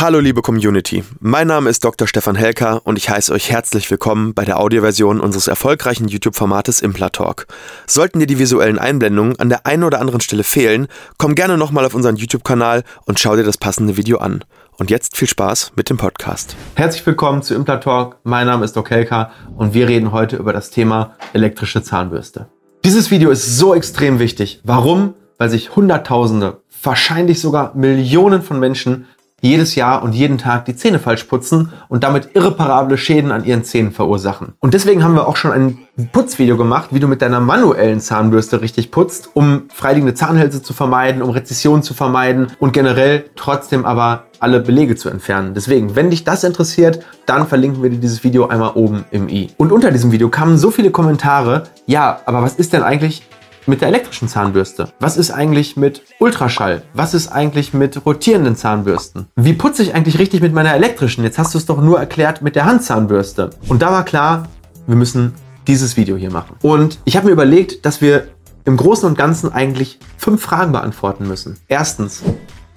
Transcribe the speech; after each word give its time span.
Hallo 0.00 0.20
liebe 0.20 0.42
Community, 0.42 1.02
mein 1.18 1.48
Name 1.48 1.68
ist 1.68 1.82
Dr. 1.82 2.06
Stefan 2.06 2.36
Helker 2.36 2.82
und 2.86 2.96
ich 2.98 3.10
heiße 3.10 3.32
euch 3.32 3.50
herzlich 3.50 3.90
willkommen 3.90 4.32
bei 4.32 4.44
der 4.44 4.60
Audioversion 4.60 5.18
unseres 5.18 5.48
erfolgreichen 5.48 6.06
YouTube-Formates 6.06 6.80
Implatalk. 6.82 7.48
Sollten 7.84 8.20
dir 8.20 8.28
die 8.28 8.38
visuellen 8.38 8.78
Einblendungen 8.78 9.40
an 9.40 9.48
der 9.48 9.66
einen 9.66 9.82
oder 9.82 10.00
anderen 10.00 10.20
Stelle 10.20 10.44
fehlen, 10.44 10.86
komm 11.16 11.34
gerne 11.34 11.58
nochmal 11.58 11.84
auf 11.84 11.94
unseren 11.94 12.14
YouTube-Kanal 12.14 12.84
und 13.06 13.18
schau 13.18 13.34
dir 13.34 13.42
das 13.42 13.58
passende 13.58 13.96
Video 13.96 14.18
an. 14.18 14.44
Und 14.76 14.88
jetzt 14.88 15.16
viel 15.16 15.26
Spaß 15.26 15.72
mit 15.74 15.90
dem 15.90 15.96
Podcast. 15.96 16.54
Herzlich 16.76 17.04
willkommen 17.04 17.42
zu 17.42 17.56
Implatalk, 17.56 18.18
mein 18.22 18.46
Name 18.46 18.64
ist 18.64 18.76
Doc 18.76 18.90
Helker 18.90 19.32
und 19.56 19.74
wir 19.74 19.88
reden 19.88 20.12
heute 20.12 20.36
über 20.36 20.52
das 20.52 20.70
Thema 20.70 21.16
elektrische 21.32 21.82
Zahnbürste. 21.82 22.46
Dieses 22.84 23.10
Video 23.10 23.30
ist 23.30 23.58
so 23.58 23.74
extrem 23.74 24.20
wichtig. 24.20 24.60
Warum? 24.62 25.14
Weil 25.38 25.50
sich 25.50 25.74
Hunderttausende, 25.74 26.62
wahrscheinlich 26.84 27.40
sogar 27.40 27.74
Millionen 27.74 28.42
von 28.42 28.60
Menschen 28.60 29.06
jedes 29.40 29.74
Jahr 29.74 30.02
und 30.02 30.14
jeden 30.14 30.38
Tag 30.38 30.64
die 30.64 30.74
Zähne 30.74 30.98
falsch 30.98 31.24
putzen 31.24 31.72
und 31.88 32.02
damit 32.02 32.30
irreparable 32.34 32.98
Schäden 32.98 33.30
an 33.30 33.44
ihren 33.44 33.64
Zähnen 33.64 33.92
verursachen. 33.92 34.54
Und 34.58 34.74
deswegen 34.74 35.04
haben 35.04 35.14
wir 35.14 35.28
auch 35.28 35.36
schon 35.36 35.52
ein 35.52 35.78
Putzvideo 36.12 36.56
gemacht, 36.56 36.88
wie 36.92 37.00
du 37.00 37.06
mit 37.06 37.22
deiner 37.22 37.40
manuellen 37.40 38.00
Zahnbürste 38.00 38.60
richtig 38.60 38.90
putzt, 38.90 39.30
um 39.34 39.64
freiliegende 39.72 40.14
Zahnhälse 40.14 40.62
zu 40.62 40.72
vermeiden, 40.72 41.22
um 41.22 41.30
Rezessionen 41.30 41.82
zu 41.82 41.94
vermeiden 41.94 42.48
und 42.58 42.72
generell 42.72 43.30
trotzdem 43.36 43.84
aber 43.84 44.24
alle 44.40 44.60
Belege 44.60 44.96
zu 44.96 45.08
entfernen. 45.08 45.54
Deswegen, 45.54 45.96
wenn 45.96 46.10
dich 46.10 46.24
das 46.24 46.44
interessiert, 46.44 47.04
dann 47.26 47.46
verlinken 47.46 47.82
wir 47.82 47.90
dir 47.90 47.98
dieses 47.98 48.24
Video 48.24 48.48
einmal 48.48 48.72
oben 48.74 49.04
im 49.10 49.28
i. 49.28 49.50
Und 49.56 49.72
unter 49.72 49.90
diesem 49.90 50.12
Video 50.12 50.28
kamen 50.28 50.58
so 50.58 50.70
viele 50.70 50.90
Kommentare, 50.90 51.64
ja, 51.86 52.20
aber 52.26 52.42
was 52.42 52.54
ist 52.54 52.72
denn 52.72 52.82
eigentlich 52.82 53.22
mit 53.68 53.82
der 53.82 53.88
elektrischen 53.88 54.28
Zahnbürste? 54.28 54.92
Was 54.98 55.16
ist 55.16 55.30
eigentlich 55.30 55.76
mit 55.76 56.02
Ultraschall? 56.18 56.82
Was 56.94 57.14
ist 57.14 57.28
eigentlich 57.28 57.74
mit 57.74 58.04
rotierenden 58.06 58.56
Zahnbürsten? 58.56 59.26
Wie 59.36 59.52
putze 59.52 59.82
ich 59.82 59.94
eigentlich 59.94 60.18
richtig 60.18 60.40
mit 60.40 60.54
meiner 60.54 60.74
elektrischen? 60.74 61.22
Jetzt 61.22 61.38
hast 61.38 61.54
du 61.54 61.58
es 61.58 61.66
doch 61.66 61.80
nur 61.80 61.98
erklärt 61.98 62.42
mit 62.42 62.56
der 62.56 62.64
Handzahnbürste. 62.64 63.50
Und 63.68 63.82
da 63.82 63.92
war 63.92 64.04
klar, 64.04 64.48
wir 64.86 64.96
müssen 64.96 65.34
dieses 65.66 65.96
Video 65.96 66.16
hier 66.16 66.32
machen. 66.32 66.56
Und 66.62 66.98
ich 67.04 67.16
habe 67.16 67.26
mir 67.26 67.32
überlegt, 67.32 67.84
dass 67.84 68.00
wir 68.00 68.28
im 68.64 68.76
Großen 68.76 69.08
und 69.08 69.16
Ganzen 69.16 69.52
eigentlich 69.52 69.98
fünf 70.16 70.42
Fragen 70.42 70.72
beantworten 70.72 71.28
müssen. 71.28 71.58
Erstens, 71.68 72.22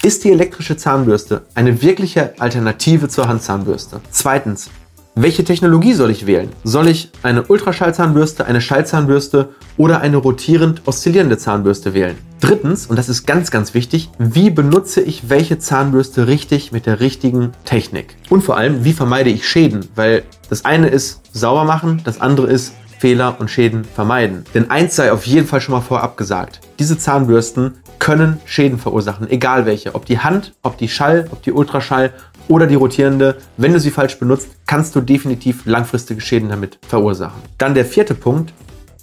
ist 0.03 0.23
die 0.23 0.31
elektrische 0.31 0.77
Zahnbürste 0.77 1.43
eine 1.53 1.81
wirkliche 1.81 2.33
Alternative 2.39 3.07
zur 3.07 3.27
Handzahnbürste? 3.27 4.01
Zweitens, 4.09 4.69
welche 5.15 5.43
Technologie 5.43 5.93
soll 5.93 6.09
ich 6.09 6.25
wählen? 6.25 6.49
Soll 6.63 6.87
ich 6.87 7.09
eine 7.21 7.43
Ultraschallzahnbürste, 7.43 8.45
eine 8.45 8.61
Schallzahnbürste 8.61 9.49
oder 9.75 9.99
eine 9.99 10.15
rotierend 10.15 10.83
oszillierende 10.85 11.37
Zahnbürste 11.37 11.93
wählen? 11.93 12.15
Drittens, 12.39 12.87
und 12.87 12.97
das 12.97 13.09
ist 13.09 13.27
ganz, 13.27 13.51
ganz 13.51 13.73
wichtig, 13.73 14.09
wie 14.17 14.49
benutze 14.49 15.01
ich 15.01 15.29
welche 15.29 15.59
Zahnbürste 15.59 16.27
richtig 16.27 16.71
mit 16.71 16.85
der 16.85 17.01
richtigen 17.01 17.51
Technik? 17.65 18.15
Und 18.29 18.41
vor 18.41 18.55
allem, 18.55 18.85
wie 18.85 18.93
vermeide 18.93 19.29
ich 19.29 19.47
Schäden? 19.47 19.85
Weil 19.95 20.23
das 20.49 20.63
eine 20.63 20.87
ist 20.87 21.21
sauber 21.33 21.65
machen, 21.65 22.01
das 22.05 22.21
andere 22.21 22.47
ist 22.47 22.73
Fehler 22.97 23.35
und 23.39 23.49
Schäden 23.49 23.83
vermeiden. 23.83 24.45
Denn 24.53 24.69
eins 24.71 24.95
sei 24.95 25.11
auf 25.11 25.27
jeden 25.27 25.47
Fall 25.47 25.59
schon 25.59 25.73
mal 25.73 25.81
vorab 25.81 26.15
gesagt. 26.15 26.61
Diese 26.79 26.97
Zahnbürsten 26.97 27.73
können 27.99 28.39
Schäden 28.45 28.79
verursachen, 28.79 29.29
egal 29.29 29.65
welche. 29.65 29.93
Ob 29.93 30.05
die 30.05 30.19
Hand, 30.19 30.53
ob 30.63 30.77
die 30.77 30.87
Schall, 30.87 31.27
ob 31.31 31.43
die 31.43 31.51
Ultraschall 31.51 32.13
oder 32.51 32.67
die 32.67 32.75
rotierende. 32.75 33.37
Wenn 33.57 33.71
du 33.71 33.79
sie 33.79 33.91
falsch 33.91 34.19
benutzt, 34.19 34.49
kannst 34.67 34.93
du 34.95 35.01
definitiv 35.01 35.65
langfristige 35.65 36.19
Schäden 36.19 36.49
damit 36.49 36.77
verursachen. 36.87 37.41
Dann 37.57 37.73
der 37.73 37.85
vierte 37.85 38.13
Punkt. 38.13 38.53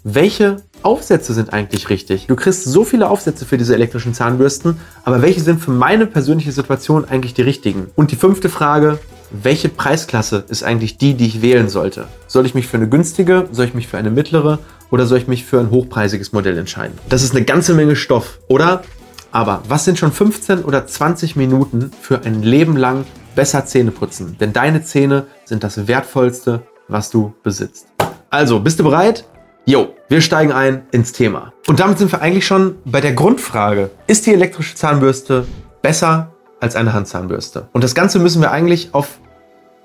Welche 0.05 0.59
Aufsätze 0.83 1.35
sind 1.35 1.53
eigentlich 1.53 1.89
richtig? 1.89 2.27
Du 2.29 2.37
kriegst 2.37 2.65
so 2.65 2.85
viele 2.85 3.09
Aufsätze 3.09 3.45
für 3.45 3.59
diese 3.59 3.75
elektrischen 3.75 4.15
Zahnbürsten, 4.15 4.77
aber 5.03 5.23
welche 5.23 5.41
sind 5.41 5.61
für 5.61 5.73
meine 5.73 6.07
persönliche 6.07 6.53
Situation 6.53 7.05
eigentlich 7.05 7.35
die 7.35 7.43
richtigen? 7.43 7.89
Und 7.97 8.13
die 8.13 8.17
fünfte 8.17 8.49
Frage, 8.49 8.99
welche 9.31 9.69
Preisklasse 9.69 10.45
ist 10.49 10.63
eigentlich 10.63 10.99
die, 10.99 11.15
die 11.15 11.27
ich 11.27 11.43
wählen 11.43 11.69
sollte? 11.69 12.07
Soll 12.27 12.47
ich 12.47 12.55
mich 12.55 12.67
für 12.67 12.77
eine 12.77 12.89
günstige, 12.89 13.49
soll 13.51 13.67
ich 13.67 13.75
mich 13.75 13.89
für 13.89 13.99
eine 13.99 14.11
mittlere 14.11 14.61
oder 14.91 15.07
soll 15.07 15.19
ich 15.19 15.27
mich 15.27 15.45
für 15.45 15.59
ein 15.59 15.71
hochpreisiges 15.71 16.33
Modell 16.33 16.57
entscheiden? 16.59 16.97
Das 17.09 17.23
ist 17.23 17.35
eine 17.35 17.45
ganze 17.45 17.75
Menge 17.75 17.97
Stoff, 17.97 18.39
oder? 18.47 18.83
Aber 19.31 19.63
was 19.69 19.85
sind 19.85 19.99
schon 19.99 20.13
15 20.13 20.65
oder 20.65 20.87
20 20.87 21.37
Minuten 21.37 21.91
für 22.01 22.23
ein 22.23 22.43
Leben 22.43 22.77
lang 22.77 23.05
besser 23.35 23.67
Zähne 23.67 23.91
putzen, 23.91 24.37
denn 24.39 24.53
deine 24.53 24.83
Zähne 24.83 25.27
sind 25.45 25.65
das 25.65 25.87
Wertvollste, 25.87 26.63
was 26.89 27.11
du 27.11 27.35
besitzt. 27.43 27.87
Also, 28.31 28.61
bist 28.61 28.79
du 28.79 28.85
bereit? 28.85 29.25
Jo, 29.65 29.95
wir 30.09 30.23
steigen 30.23 30.53
ein 30.53 30.87
ins 30.93 31.13
Thema. 31.13 31.53
Und 31.67 31.81
damit 31.81 31.99
sind 31.99 32.11
wir 32.11 32.23
eigentlich 32.23 32.47
schon 32.47 32.77
bei 32.87 33.03
der 33.03 33.13
Grundfrage. 33.13 33.91
Ist 34.07 34.27
die 34.27 34.33
elektrische 34.33 34.75
Zahnbürste 34.75 35.47
besser 35.83 36.33
als 36.59 36.75
eine 36.75 36.95
Handzahnbürste? 36.95 37.69
Und 37.73 37.85
das 37.85 37.95
Ganze 37.95 38.19
müssen 38.19 38.41
wir 38.41 38.51
eigentlich 38.51 38.95
auf, 38.95 39.19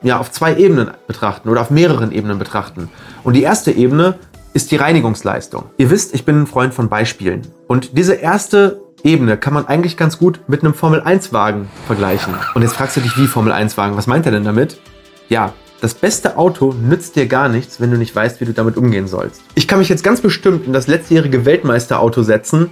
ja, 0.01 0.19
auf 0.19 0.31
zwei 0.31 0.55
Ebenen 0.55 0.91
betrachten 1.05 1.49
oder 1.49 1.59
auf 1.59 1.69
mehreren 1.69 2.13
Ebenen 2.13 2.39
betrachten. 2.39 2.89
Und 3.25 3.33
die 3.33 3.43
erste 3.43 3.71
Ebene 3.71 4.15
ist 4.53 4.71
die 4.71 4.77
Reinigungsleistung. 4.77 5.65
Ihr 5.77 5.89
wisst, 5.89 6.13
ich 6.13 6.23
bin 6.23 6.43
ein 6.43 6.47
Freund 6.47 6.73
von 6.73 6.87
Beispielen. 6.87 7.41
Und 7.67 7.97
diese 7.97 8.13
erste 8.13 8.81
Ebene 9.03 9.35
kann 9.35 9.53
man 9.53 9.67
eigentlich 9.67 9.97
ganz 9.97 10.17
gut 10.17 10.39
mit 10.47 10.63
einem 10.63 10.73
Formel-1-Wagen 10.73 11.67
vergleichen. 11.87 12.35
Und 12.55 12.61
jetzt 12.61 12.73
fragst 12.73 12.95
du 12.95 13.01
dich, 13.01 13.17
wie 13.17 13.27
Formel-1-Wagen? 13.27 13.97
Was 13.97 14.07
meint 14.07 14.25
er 14.25 14.31
denn 14.31 14.45
damit? 14.45 14.79
Ja, 15.27 15.53
das 15.81 15.93
beste 15.93 16.37
Auto 16.37 16.73
nützt 16.73 17.17
dir 17.17 17.27
gar 17.27 17.49
nichts, 17.49 17.81
wenn 17.81 17.91
du 17.91 17.97
nicht 17.97 18.15
weißt, 18.15 18.39
wie 18.39 18.45
du 18.45 18.53
damit 18.53 18.77
umgehen 18.77 19.07
sollst. 19.07 19.41
Ich 19.55 19.67
kann 19.67 19.79
mich 19.79 19.89
jetzt 19.89 20.05
ganz 20.05 20.21
bestimmt 20.21 20.65
in 20.65 20.71
das 20.71 20.87
letztjährige 20.87 21.45
Weltmeisterauto 21.45 22.23
setzen 22.23 22.69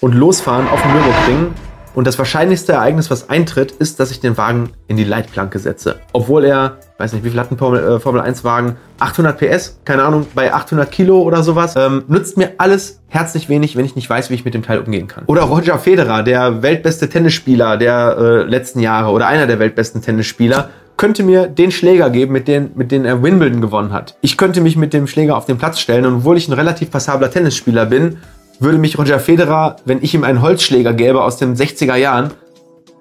und 0.00 0.14
losfahren 0.14 0.66
auf 0.68 0.80
dem 0.80 0.92
Nürburgring 0.92 1.54
und 1.94 2.06
das 2.06 2.18
wahrscheinlichste 2.18 2.72
Ereignis, 2.72 3.10
was 3.10 3.28
eintritt, 3.28 3.72
ist, 3.72 4.00
dass 4.00 4.10
ich 4.10 4.20
den 4.20 4.36
Wagen 4.36 4.70
in 4.88 4.96
die 4.96 5.04
Leitplanke 5.04 5.58
setze. 5.58 5.96
Obwohl 6.12 6.44
er, 6.44 6.78
weiß 6.98 7.12
nicht, 7.12 7.24
wie 7.24 7.30
viel 7.30 7.38
hat 7.38 7.50
ein 7.50 7.58
Formel, 7.58 7.82
äh, 7.82 8.00
Formel 8.00 8.20
1 8.20 8.44
Wagen? 8.44 8.76
800 8.98 9.38
PS? 9.38 9.80
Keine 9.84 10.02
Ahnung, 10.02 10.26
bei 10.34 10.52
800 10.52 10.90
Kilo 10.90 11.22
oder 11.22 11.42
sowas. 11.42 11.74
Ähm, 11.76 12.04
nützt 12.08 12.36
mir 12.36 12.52
alles 12.58 13.00
herzlich 13.08 13.48
wenig, 13.48 13.76
wenn 13.76 13.84
ich 13.84 13.96
nicht 13.96 14.10
weiß, 14.10 14.30
wie 14.30 14.34
ich 14.34 14.44
mit 14.44 14.54
dem 14.54 14.62
Teil 14.62 14.80
umgehen 14.80 15.06
kann. 15.06 15.24
Oder 15.26 15.42
Roger 15.42 15.78
Federer, 15.78 16.22
der 16.22 16.62
weltbeste 16.62 17.08
Tennisspieler 17.08 17.76
der 17.76 18.16
äh, 18.18 18.42
letzten 18.42 18.80
Jahre 18.80 19.10
oder 19.10 19.26
einer 19.26 19.46
der 19.46 19.58
weltbesten 19.58 20.02
Tennisspieler, 20.02 20.70
könnte 20.96 21.22
mir 21.22 21.48
den 21.48 21.70
Schläger 21.70 22.10
geben, 22.10 22.32
mit 22.32 22.46
dem 22.46 22.70
mit 22.74 22.92
denen 22.92 23.04
er 23.04 23.22
Wimbledon 23.22 23.60
gewonnen 23.60 23.92
hat. 23.92 24.16
Ich 24.20 24.36
könnte 24.36 24.60
mich 24.60 24.76
mit 24.76 24.92
dem 24.92 25.06
Schläger 25.06 25.36
auf 25.36 25.46
den 25.46 25.58
Platz 25.58 25.80
stellen 25.80 26.06
und 26.06 26.14
obwohl 26.18 26.36
ich 26.36 26.48
ein 26.48 26.52
relativ 26.52 26.90
passabler 26.90 27.30
Tennisspieler 27.30 27.86
bin, 27.86 28.18
würde 28.60 28.78
mich 28.78 28.98
Roger 28.98 29.18
Federer, 29.18 29.76
wenn 29.84 30.02
ich 30.02 30.14
ihm 30.14 30.24
einen 30.24 30.40
Holzschläger 30.42 30.92
gäbe 30.92 31.22
aus 31.22 31.36
den 31.36 31.56
60er 31.56 31.96
Jahren, 31.96 32.30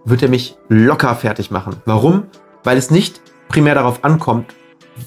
würde 0.06 0.26
er 0.26 0.30
mich 0.30 0.56
locker 0.70 1.16
fertig 1.16 1.52
machen. 1.52 1.76
Warum? 1.86 2.24
Weil 2.64 2.78
es 2.78 2.92
nicht 2.92 3.22
primär 3.48 3.76
darauf 3.76 4.04
ankommt, 4.04 4.54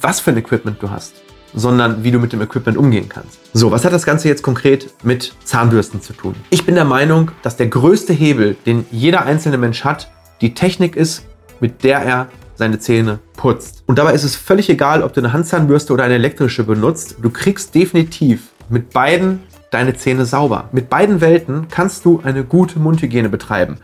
was 0.00 0.20
für 0.20 0.30
ein 0.30 0.36
Equipment 0.36 0.82
du 0.82 0.90
hast, 0.90 1.14
sondern 1.54 2.04
wie 2.04 2.10
du 2.10 2.18
mit 2.18 2.32
dem 2.32 2.40
Equipment 2.42 2.76
umgehen 2.76 3.08
kannst. 3.08 3.38
So, 3.52 3.70
was 3.70 3.84
hat 3.84 3.92
das 3.92 4.06
Ganze 4.06 4.28
jetzt 4.28 4.42
konkret 4.42 4.90
mit 5.02 5.34
Zahnbürsten 5.44 6.00
zu 6.00 6.12
tun? 6.12 6.34
Ich 6.50 6.64
bin 6.64 6.74
der 6.74 6.84
Meinung, 6.84 7.30
dass 7.42 7.56
der 7.56 7.66
größte 7.66 8.12
Hebel, 8.12 8.56
den 8.66 8.86
jeder 8.90 9.24
einzelne 9.24 9.58
Mensch 9.58 9.84
hat, 9.84 10.10
die 10.40 10.54
Technik 10.54 10.96
ist, 10.96 11.26
mit 11.60 11.82
der 11.84 12.00
er 12.00 12.28
seine 12.54 12.78
Zähne 12.78 13.18
putzt. 13.36 13.82
Und 13.86 13.98
dabei 13.98 14.12
ist 14.14 14.24
es 14.24 14.36
völlig 14.36 14.68
egal, 14.70 15.02
ob 15.02 15.12
du 15.12 15.20
eine 15.20 15.32
Handzahnbürste 15.32 15.92
oder 15.92 16.04
eine 16.04 16.14
elektrische 16.14 16.64
benutzt. 16.64 17.16
Du 17.20 17.30
kriegst 17.30 17.74
definitiv 17.74 18.50
mit 18.68 18.90
beiden 18.90 19.40
deine 19.76 19.94
Zähne 19.94 20.24
sauber. 20.24 20.70
Mit 20.72 20.88
beiden 20.88 21.20
Welten 21.20 21.68
kannst 21.68 22.06
du 22.06 22.20
eine 22.24 22.44
gute 22.44 22.78
Mundhygiene 22.78 23.28
betreiben. 23.28 23.76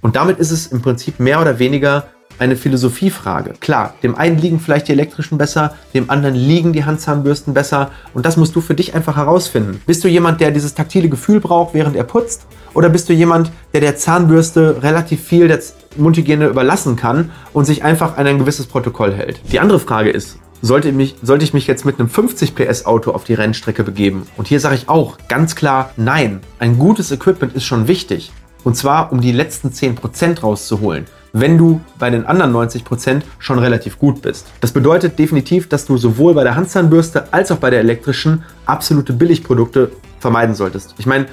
Und 0.00 0.14
damit 0.14 0.38
ist 0.38 0.52
es 0.52 0.68
im 0.68 0.82
Prinzip 0.82 1.18
mehr 1.18 1.40
oder 1.40 1.58
weniger 1.58 2.04
eine 2.38 2.54
Philosophiefrage. 2.54 3.54
Klar, 3.58 3.94
dem 4.04 4.14
einen 4.14 4.38
liegen 4.38 4.60
vielleicht 4.60 4.86
die 4.86 4.92
elektrischen 4.92 5.38
besser, 5.38 5.74
dem 5.94 6.10
anderen 6.10 6.36
liegen 6.36 6.72
die 6.72 6.84
Handzahnbürsten 6.84 7.54
besser 7.54 7.90
und 8.14 8.24
das 8.24 8.36
musst 8.36 8.54
du 8.54 8.60
für 8.60 8.74
dich 8.74 8.94
einfach 8.94 9.16
herausfinden. 9.16 9.82
Bist 9.84 10.04
du 10.04 10.08
jemand, 10.08 10.40
der 10.40 10.52
dieses 10.52 10.74
taktile 10.74 11.08
Gefühl 11.08 11.40
braucht, 11.40 11.74
während 11.74 11.96
er 11.96 12.04
putzt? 12.04 12.46
Oder 12.72 12.88
bist 12.88 13.08
du 13.08 13.12
jemand, 13.12 13.50
der 13.74 13.80
der 13.80 13.96
Zahnbürste 13.96 14.80
relativ 14.82 15.22
viel 15.24 15.48
der 15.48 15.58
Mundhygiene 15.96 16.46
überlassen 16.46 16.94
kann 16.94 17.32
und 17.52 17.64
sich 17.64 17.82
einfach 17.82 18.16
an 18.16 18.28
ein 18.28 18.38
gewisses 18.38 18.66
Protokoll 18.66 19.12
hält? 19.12 19.40
Die 19.50 19.58
andere 19.58 19.80
Frage 19.80 20.10
ist, 20.10 20.38
sollte, 20.62 20.92
mich, 20.92 21.16
sollte 21.22 21.44
ich 21.44 21.52
mich 21.52 21.66
jetzt 21.66 21.84
mit 21.84 21.98
einem 21.98 22.08
50 22.08 22.54
PS 22.54 22.86
Auto 22.86 23.10
auf 23.10 23.24
die 23.24 23.34
Rennstrecke 23.34 23.82
begeben? 23.82 24.26
Und 24.36 24.48
hier 24.48 24.60
sage 24.60 24.76
ich 24.76 24.88
auch 24.88 25.18
ganz 25.28 25.56
klar 25.56 25.90
nein. 25.96 26.40
Ein 26.58 26.78
gutes 26.78 27.10
Equipment 27.10 27.54
ist 27.54 27.64
schon 27.64 27.88
wichtig. 27.88 28.32
Und 28.64 28.76
zwar, 28.76 29.12
um 29.12 29.20
die 29.20 29.32
letzten 29.32 29.70
10% 29.70 30.40
rauszuholen, 30.40 31.06
wenn 31.32 31.58
du 31.58 31.80
bei 31.98 32.10
den 32.10 32.26
anderen 32.26 32.52
90% 32.54 33.22
schon 33.38 33.58
relativ 33.58 33.98
gut 33.98 34.22
bist. 34.22 34.46
Das 34.60 34.70
bedeutet 34.70 35.18
definitiv, 35.18 35.68
dass 35.68 35.84
du 35.84 35.96
sowohl 35.96 36.34
bei 36.34 36.44
der 36.44 36.54
Handzahnbürste 36.54 37.32
als 37.32 37.50
auch 37.50 37.56
bei 37.56 37.70
der 37.70 37.80
elektrischen 37.80 38.44
absolute 38.66 39.12
Billigprodukte 39.12 39.90
vermeiden 40.20 40.54
solltest. 40.54 40.94
Ich 40.98 41.06
meine, 41.06 41.26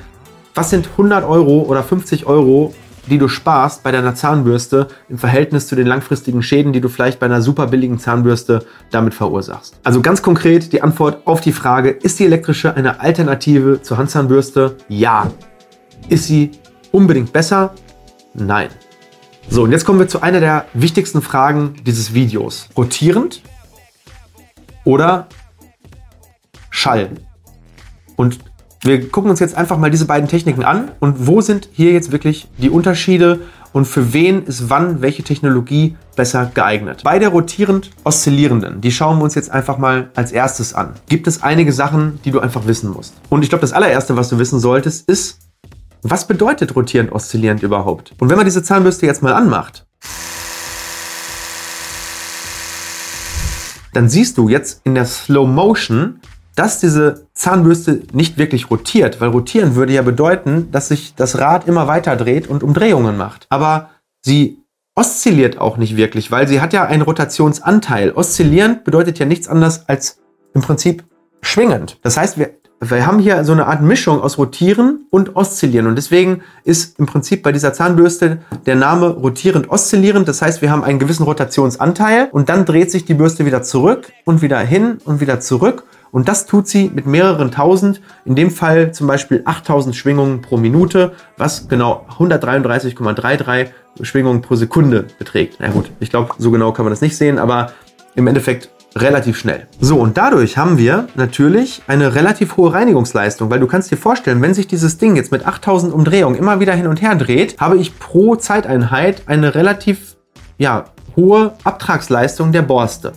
was 0.56 0.72
sind 0.72 0.90
100 0.92 1.24
Euro 1.24 1.62
oder 1.62 1.84
50 1.84 2.26
Euro 2.26 2.74
die 3.08 3.18
du 3.18 3.28
sparst 3.28 3.84
bei 3.84 3.92
deiner 3.92 4.16
Zahnbürste 4.16 4.88
im 5.10 5.18
Verhältnis 5.18 5.68
zu 5.68 5.76
den 5.76 5.88
langfristigen 5.88 6.42
Schäden, 6.44 6.74
die 6.74 6.82
du 6.82 6.90
vielleicht 6.90 7.20
bei 7.20 7.26
einer 7.26 7.42
super 7.42 7.68
billigen 7.68 8.00
Zahnbürste 8.00 8.66
damit 8.92 9.14
verursachst. 9.14 9.80
Also 9.84 10.02
ganz 10.02 10.22
konkret 10.22 10.74
die 10.74 10.82
Antwort 10.82 11.26
auf 11.26 11.42
die 11.42 11.52
Frage, 11.52 11.90
ist 11.90 12.20
die 12.20 12.26
elektrische 12.26 12.74
eine 12.76 13.00
Alternative 13.00 13.82
zur 13.82 13.98
Handzahnbürste? 13.98 14.78
Ja. 14.88 15.32
Ist 16.08 16.26
sie 16.26 16.52
unbedingt 16.92 17.34
besser? 17.34 17.74
Nein. 18.34 18.70
So, 19.50 19.64
und 19.64 19.72
jetzt 19.72 19.86
kommen 19.86 20.00
wir 20.00 20.08
zu 20.08 20.22
einer 20.22 20.40
der 20.40 20.66
wichtigsten 20.74 21.22
Fragen 21.22 21.76
dieses 21.86 22.14
Videos. 22.14 22.70
Rotierend 22.78 23.42
oder 24.84 25.28
Schall? 26.70 27.10
Und 28.16 28.40
wir 28.82 29.10
gucken 29.10 29.30
uns 29.30 29.40
jetzt 29.42 29.56
einfach 29.56 29.78
mal 29.78 29.92
diese 29.92 30.06
beiden 30.06 30.30
Techniken 30.30 30.64
an 30.64 30.92
und 31.00 31.28
wo 31.28 31.42
sind 31.42 31.68
hier 31.74 31.92
jetzt 31.92 32.14
wirklich 32.14 32.48
die 32.58 32.70
Unterschiede 32.70 33.42
und 33.74 33.86
für 33.86 34.14
wen 34.14 34.44
ist 34.46 34.70
wann 34.70 35.02
welche 35.02 35.22
Technologie 35.22 35.98
besser 36.16 36.50
geeignet. 36.54 37.02
Bei 37.04 37.20
der 37.20 37.30
rotierend 37.30 37.92
oszillierenden, 38.06 38.80
die 38.80 38.92
schauen 38.92 39.18
wir 39.18 39.26
uns 39.26 39.36
jetzt 39.36 39.52
einfach 39.52 39.78
mal 39.78 40.10
als 40.16 40.32
erstes 40.32 40.74
an. 40.74 40.94
Gibt 41.08 41.28
es 41.28 41.44
einige 41.44 41.74
Sachen, 41.74 42.20
die 42.24 42.32
du 42.32 42.40
einfach 42.40 42.68
wissen 42.68 42.92
musst. 42.92 43.16
Und 43.30 43.44
ich 43.44 43.50
glaube, 43.50 43.62
das 43.62 43.74
allererste, 43.74 44.16
was 44.16 44.30
du 44.30 44.40
wissen 44.40 44.60
solltest, 44.60 45.10
ist, 45.10 45.40
was 46.02 46.26
bedeutet 46.26 46.76
rotierend 46.76 47.12
oszillierend 47.12 47.62
überhaupt? 47.62 48.14
Und 48.20 48.30
wenn 48.30 48.38
man 48.38 48.46
diese 48.46 48.64
Zahnbürste 48.64 49.06
jetzt 49.06 49.22
mal 49.22 49.34
anmacht, 49.34 49.86
dann 53.94 54.08
siehst 54.08 54.38
du 54.38 54.48
jetzt 54.48 54.82
in 54.86 54.96
der 54.96 55.06
Slow 55.06 55.46
Motion, 55.46 56.22
dass 56.56 56.80
diese 56.80 57.28
Zahnbürste 57.34 58.02
nicht 58.12 58.38
wirklich 58.38 58.70
rotiert, 58.70 59.22
weil 59.22 59.30
rotieren 59.30 59.76
würde 59.76 59.94
ja 59.94 60.02
bedeuten, 60.02 60.72
dass 60.72 60.90
sich 60.90 61.16
das 61.16 61.38
Rad 61.40 61.68
immer 61.68 61.88
weiter 61.88 62.16
dreht 62.16 62.48
und 62.48 62.64
Umdrehungen 62.64 63.18
macht. 63.18 63.48
Aber 63.50 63.90
sie 64.22 64.60
oszilliert 64.96 65.58
auch 65.58 65.78
nicht 65.78 65.96
wirklich, 65.96 66.32
weil 66.32 66.48
sie 66.48 66.60
hat 66.60 66.74
ja 66.74 66.84
einen 66.86 67.04
Rotationsanteil. 67.04 68.12
Oszillierend 68.12 68.84
bedeutet 68.84 69.18
ja 69.20 69.26
nichts 69.26 69.48
anderes 69.48 69.88
als 69.88 70.20
im 70.54 70.62
Prinzip 70.62 71.06
schwingend. 71.42 71.98
Das 72.02 72.18
heißt, 72.18 72.38
wir, 72.38 72.52
wir 72.82 73.06
haben 73.06 73.20
hier 73.20 73.44
so 73.44 73.52
eine 73.52 73.68
Art 73.68 73.82
Mischung 73.82 74.22
aus 74.22 74.38
Rotieren 74.38 75.06
und 75.10 75.36
Oszillieren. 75.36 75.88
Und 75.88 75.96
deswegen 75.96 76.42
ist 76.64 77.00
im 77.00 77.06
Prinzip 77.06 77.44
bei 77.44 77.52
dieser 77.52 77.74
Zahnbürste 77.74 78.40
der 78.66 78.76
Name 78.76 79.08
rotierend 79.08 79.70
oszillierend. 79.70 80.28
Das 80.28 80.42
heißt, 80.42 80.62
wir 80.62 80.72
haben 80.72 80.84
einen 80.84 81.00
gewissen 81.00 81.24
Rotationsanteil 81.24 82.30
und 82.32 82.50
dann 82.50 82.66
dreht 82.66 82.92
sich 82.92 83.06
die 83.06 83.14
Bürste 83.14 83.46
wieder 83.46 83.64
zurück 83.64 84.12
und 84.26 84.42
wieder 84.42 84.60
hin 84.60 85.00
und 85.06 85.22
wieder 85.22 85.40
zurück. 85.40 85.84
Und 86.12 86.28
das 86.28 86.46
tut 86.46 86.68
sie 86.68 86.90
mit 86.94 87.06
mehreren 87.06 87.52
tausend, 87.52 88.02
in 88.26 88.36
dem 88.36 88.52
Fall 88.52 88.94
zum 88.94 89.08
Beispiel 89.08 89.42
8000 89.46 89.96
Schwingungen 89.96 90.42
pro 90.42 90.58
Minute, 90.58 91.14
was 91.38 91.68
genau 91.68 92.06
133,33 92.18 93.70
Schwingungen 94.02 94.42
pro 94.42 94.56
Sekunde 94.56 95.06
beträgt. 95.18 95.58
Na 95.60 95.70
gut, 95.70 95.92
ich 96.00 96.10
glaube, 96.10 96.34
so 96.38 96.52
genau 96.52 96.72
kann 96.72 96.86
man 96.86 96.92
das 96.92 97.02
nicht 97.02 97.18
sehen, 97.18 97.38
aber 97.38 97.72
im 98.16 98.28
Endeffekt 98.28 98.70
relativ 98.96 99.38
schnell. 99.38 99.68
So, 99.80 100.00
und 100.00 100.18
dadurch 100.18 100.58
haben 100.58 100.78
wir 100.78 101.08
natürlich 101.16 101.82
eine 101.88 102.16
relativ 102.16 102.58
hohe 102.58 102.74
Reinigungsleistung, 102.74 103.50
weil 103.50 103.60
du 103.60 103.68
kannst 103.68 103.92
dir 103.92 103.98
vorstellen, 103.98 104.42
wenn 104.42 104.54
sich 104.54 104.68
dieses 104.68 104.98
Ding 104.98 105.16
jetzt 105.16 105.32
mit 105.32 105.46
8000 105.46 105.94
Umdrehungen 105.94 106.36
immer 106.36 106.60
wieder 106.60 106.74
hin 106.74 106.88
und 106.88 107.02
her 107.02 107.16
dreht, 107.16 107.60
habe 107.60 107.78
ich 107.78 108.00
pro 108.00 108.36
Zeiteinheit 108.36 109.24
eine 109.28 109.54
relativ 109.56 110.18
ja, 110.58 110.86
hohe 111.16 111.54
Abtragsleistung 111.64 112.52
der 112.52 112.64
Borste. 112.64 113.14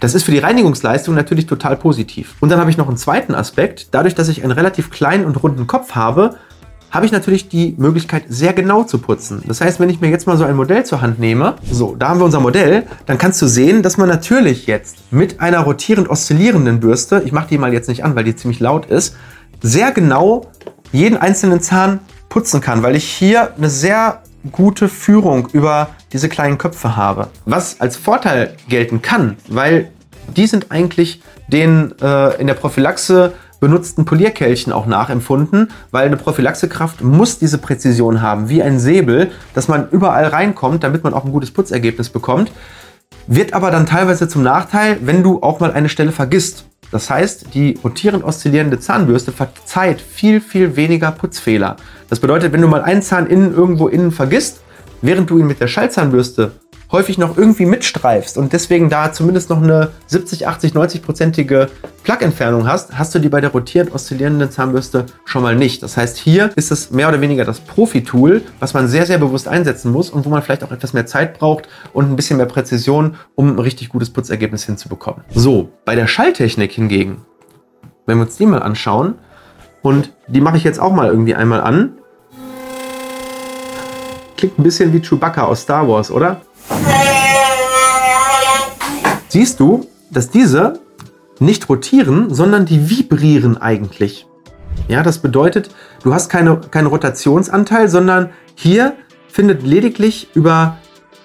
Das 0.00 0.14
ist 0.14 0.24
für 0.24 0.32
die 0.32 0.38
Reinigungsleistung 0.38 1.14
natürlich 1.14 1.46
total 1.46 1.76
positiv. 1.76 2.34
Und 2.40 2.50
dann 2.50 2.60
habe 2.60 2.70
ich 2.70 2.76
noch 2.76 2.88
einen 2.88 2.96
zweiten 2.96 3.34
Aspekt. 3.34 3.88
Dadurch, 3.92 4.14
dass 4.14 4.28
ich 4.28 4.42
einen 4.42 4.52
relativ 4.52 4.90
kleinen 4.90 5.24
und 5.24 5.42
runden 5.42 5.66
Kopf 5.66 5.94
habe, 5.94 6.36
habe 6.94 7.06
ich 7.06 7.12
natürlich 7.12 7.48
die 7.48 7.74
Möglichkeit, 7.76 8.24
sehr 8.28 8.52
genau 8.52 8.84
zu 8.84 8.98
putzen. 8.98 9.42
Das 9.48 9.60
heißt, 9.60 9.80
wenn 9.80 9.90
ich 9.90 10.00
mir 10.00 10.10
jetzt 10.10 10.28
mal 10.28 10.36
so 10.36 10.44
ein 10.44 10.54
Modell 10.54 10.86
zur 10.86 11.00
Hand 11.00 11.18
nehme, 11.18 11.56
so, 11.68 11.96
da 11.96 12.08
haben 12.08 12.20
wir 12.20 12.24
unser 12.24 12.38
Modell, 12.38 12.84
dann 13.06 13.18
kannst 13.18 13.42
du 13.42 13.48
sehen, 13.48 13.82
dass 13.82 13.96
man 13.96 14.08
natürlich 14.08 14.68
jetzt 14.68 14.98
mit 15.10 15.40
einer 15.40 15.58
rotierend 15.58 16.08
oszillierenden 16.08 16.78
Bürste, 16.78 17.22
ich 17.24 17.32
mache 17.32 17.48
die 17.48 17.58
mal 17.58 17.72
jetzt 17.72 17.88
nicht 17.88 18.04
an, 18.04 18.14
weil 18.14 18.22
die 18.22 18.36
ziemlich 18.36 18.60
laut 18.60 18.86
ist, 18.86 19.16
sehr 19.60 19.90
genau 19.90 20.46
jeden 20.92 21.16
einzelnen 21.16 21.60
Zahn 21.60 21.98
putzen 22.28 22.60
kann, 22.60 22.84
weil 22.84 22.94
ich 22.94 23.04
hier 23.04 23.54
eine 23.56 23.70
sehr 23.70 24.22
gute 24.52 24.88
Führung 24.88 25.48
über 25.52 25.88
diese 26.12 26.28
kleinen 26.28 26.58
Köpfe 26.58 26.96
habe. 26.96 27.28
Was 27.44 27.80
als 27.80 27.96
Vorteil 27.96 28.56
gelten 28.68 29.02
kann, 29.02 29.36
weil 29.48 29.90
die 30.36 30.46
sind 30.46 30.70
eigentlich 30.70 31.22
den 31.48 31.94
äh, 32.00 32.40
in 32.40 32.46
der 32.46 32.54
Prophylaxe 32.54 33.32
benutzten 33.60 34.04
Polierkelchen 34.04 34.72
auch 34.72 34.86
nachempfunden, 34.86 35.70
weil 35.90 36.06
eine 36.06 36.16
Prophylaxekraft 36.16 37.02
muss 37.02 37.38
diese 37.38 37.58
Präzision 37.58 38.20
haben, 38.20 38.48
wie 38.48 38.62
ein 38.62 38.78
Säbel, 38.78 39.30
dass 39.54 39.68
man 39.68 39.88
überall 39.90 40.26
reinkommt, 40.26 40.84
damit 40.84 41.02
man 41.02 41.14
auch 41.14 41.24
ein 41.24 41.32
gutes 41.32 41.50
Putzergebnis 41.50 42.10
bekommt. 42.10 42.52
Wird 43.26 43.54
aber 43.54 43.70
dann 43.70 43.86
teilweise 43.86 44.28
zum 44.28 44.42
Nachteil, 44.42 44.98
wenn 45.02 45.22
du 45.22 45.42
auch 45.42 45.60
mal 45.60 45.72
eine 45.72 45.88
Stelle 45.88 46.12
vergisst. 46.12 46.66
Das 46.94 47.10
heißt, 47.10 47.46
die 47.54 47.76
rotierend 47.82 48.22
oszillierende 48.22 48.78
Zahnbürste 48.78 49.32
verzeiht 49.32 50.00
viel, 50.00 50.40
viel 50.40 50.76
weniger 50.76 51.10
Putzfehler. 51.10 51.74
Das 52.08 52.20
bedeutet, 52.20 52.52
wenn 52.52 52.60
du 52.60 52.68
mal 52.68 52.82
einen 52.82 53.02
Zahn 53.02 53.26
innen 53.26 53.52
irgendwo 53.52 53.88
innen 53.88 54.12
vergisst, 54.12 54.60
während 55.02 55.28
du 55.28 55.38
ihn 55.38 55.48
mit 55.48 55.58
der 55.58 55.66
Schallzahnbürste 55.66 56.52
häufig 56.94 57.18
noch 57.18 57.36
irgendwie 57.36 57.66
mitstreifst 57.66 58.38
und 58.38 58.52
deswegen 58.52 58.88
da 58.88 59.12
zumindest 59.12 59.50
noch 59.50 59.60
eine 59.60 59.90
70, 60.06 60.46
80, 60.46 60.74
90-prozentige 60.74 61.66
Plug-Entfernung 62.04 62.68
hast, 62.68 62.96
hast 62.96 63.12
du 63.16 63.18
die 63.18 63.28
bei 63.28 63.40
der 63.40 63.50
rotierend 63.50 63.92
oszillierenden 63.92 64.48
Zahnbürste 64.52 65.06
schon 65.24 65.42
mal 65.42 65.56
nicht. 65.56 65.82
Das 65.82 65.96
heißt, 65.96 66.16
hier 66.16 66.50
ist 66.54 66.70
es 66.70 66.92
mehr 66.92 67.08
oder 67.08 67.20
weniger 67.20 67.44
das 67.44 67.58
Profi-Tool, 67.58 68.42
was 68.60 68.74
man 68.74 68.86
sehr, 68.86 69.06
sehr 69.06 69.18
bewusst 69.18 69.48
einsetzen 69.48 69.90
muss 69.90 70.08
und 70.08 70.24
wo 70.24 70.30
man 70.30 70.40
vielleicht 70.42 70.62
auch 70.62 70.70
etwas 70.70 70.92
mehr 70.92 71.04
Zeit 71.04 71.36
braucht 71.36 71.68
und 71.92 72.12
ein 72.12 72.14
bisschen 72.14 72.36
mehr 72.36 72.46
Präzision, 72.46 73.16
um 73.34 73.48
ein 73.48 73.58
richtig 73.58 73.88
gutes 73.88 74.10
Putzergebnis 74.10 74.64
hinzubekommen. 74.64 75.24
So, 75.34 75.70
bei 75.84 75.96
der 75.96 76.06
Schalltechnik 76.06 76.70
hingegen, 76.70 77.22
wenn 78.06 78.18
wir 78.18 78.26
uns 78.26 78.36
die 78.36 78.46
mal 78.46 78.62
anschauen, 78.62 79.14
und 79.82 80.12
die 80.28 80.40
mache 80.40 80.58
ich 80.58 80.64
jetzt 80.64 80.78
auch 80.78 80.92
mal 80.92 81.08
irgendwie 81.08 81.34
einmal 81.34 81.60
an. 81.60 81.98
Klingt 84.36 84.60
ein 84.60 84.62
bisschen 84.62 84.92
wie 84.92 85.00
Chewbacca 85.00 85.42
aus 85.42 85.62
Star 85.62 85.88
Wars, 85.88 86.12
oder? 86.12 86.40
Siehst 89.28 89.58
du, 89.60 89.86
dass 90.10 90.30
diese 90.30 90.80
nicht 91.40 91.68
rotieren, 91.68 92.32
sondern 92.32 92.66
die 92.66 92.88
vibrieren 92.88 93.56
eigentlich. 93.58 94.26
Ja, 94.88 95.02
das 95.02 95.18
bedeutet, 95.18 95.70
du 96.02 96.14
hast 96.14 96.28
keine, 96.28 96.60
keinen 96.70 96.86
Rotationsanteil, 96.86 97.88
sondern 97.88 98.30
hier 98.54 98.94
findet 99.28 99.62
lediglich 99.64 100.28
über, 100.34 100.78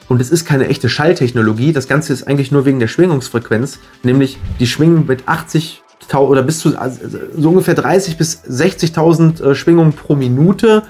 und 0.07 0.21
es 0.21 0.31
ist 0.31 0.45
keine 0.45 0.67
echte 0.67 0.89
Schalltechnologie, 0.89 1.73
das 1.73 1.87
Ganze 1.87 2.13
ist 2.13 2.27
eigentlich 2.27 2.51
nur 2.51 2.65
wegen 2.65 2.79
der 2.79 2.87
Schwingungsfrequenz, 2.87 3.79
nämlich 4.01 4.39
die 4.59 4.67
schwingen 4.67 5.05
mit 5.05 5.27
80 5.27 5.83
oder 6.15 6.41
bis 6.41 6.59
zu 6.59 6.75
also 6.79 6.99
so 7.37 7.49
ungefähr 7.49 7.75
30 7.75 8.17
bis 8.17 8.43
60.000 8.43 9.43
äh, 9.43 9.55
Schwingungen 9.55 9.93
pro 9.93 10.15
Minute 10.15 10.83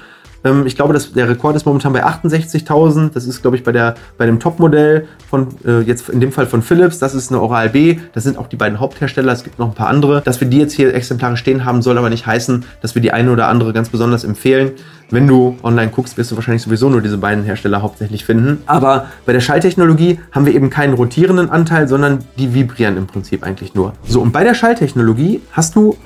ähm, 0.44 0.66
ich 0.66 0.76
glaube, 0.76 0.94
dass 0.94 1.14
der 1.14 1.30
Rekord 1.30 1.56
ist 1.56 1.66
momentan 1.66 1.94
bei 1.94 2.06
68.000. 2.06 3.12
Das 3.14 3.26
ist, 3.26 3.42
glaube 3.42 3.58
ich, 3.58 3.64
bei, 3.64 3.72
der, 3.72 3.96
bei 4.18 4.26
dem 4.26 4.40
Topmodell 4.40 5.08
von, 5.30 5.48
äh, 5.66 5.82
jetzt 5.82 6.10
in 6.10 6.20
dem 6.20 6.32
Fall 6.32 6.48
von 6.48 6.62
Philips. 6.62 7.00
Das 7.00 7.14
ist 7.14 7.32
eine 7.32 7.42
Oral 7.42 7.70
B. 7.70 8.00
Das 8.14 8.24
sind 8.24 8.38
auch 8.38 8.48
die 8.48 8.56
beiden 8.56 8.80
Haupthersteller. 8.80 9.32
Es 9.32 9.44
gibt 9.44 9.60
noch 9.60 9.68
ein 9.68 9.76
paar 9.76 9.88
andere. 9.88 10.22
Dass 10.22 10.40
wir 10.42 10.48
die 10.48 10.58
jetzt 10.58 10.74
hier 10.74 10.94
Exemplare 10.94 11.38
stehen 11.38 11.66
haben, 11.66 11.82
soll 11.82 11.98
aber 11.98 12.10
nicht 12.10 12.26
heißen, 12.26 12.66
dass 12.82 12.96
wir 12.96 13.02
die 13.02 13.12
eine 13.12 13.32
oder 13.32 13.48
andere 13.48 13.74
ganz 13.74 13.90
besonders 13.90 14.24
empfehlen. 14.24 14.72
Wenn 15.12 15.26
du 15.26 15.58
online 15.64 15.90
guckst, 15.90 16.18
wirst 16.18 16.32
du 16.32 16.36
wahrscheinlich 16.36 16.62
sowieso 16.62 16.88
nur 16.90 17.02
diese 17.02 17.18
beiden 17.18 17.44
Hersteller 17.44 17.82
hauptsächlich 17.82 18.26
finden. 18.26 18.62
Aber 18.68 19.08
bei 19.26 19.34
der 19.34 19.40
Schalltechnologie 19.40 20.20
haben 20.32 20.46
wir 20.46 20.54
eben 20.54 20.70
keinen 20.70 20.94
rotierenden 20.94 21.50
Anteil, 21.50 21.88
sondern 21.88 22.20
die 22.38 22.54
vibrieren 22.54 22.96
im 22.96 23.08
Prinzip 23.08 23.44
eigentlich 23.44 23.74
nur. 23.74 23.94
So, 24.04 24.22
und 24.22 24.32
bei 24.32 24.44
der 24.44 24.54
Schalltechnologie 24.54 25.42
hast 25.52 25.76
du 25.76 25.98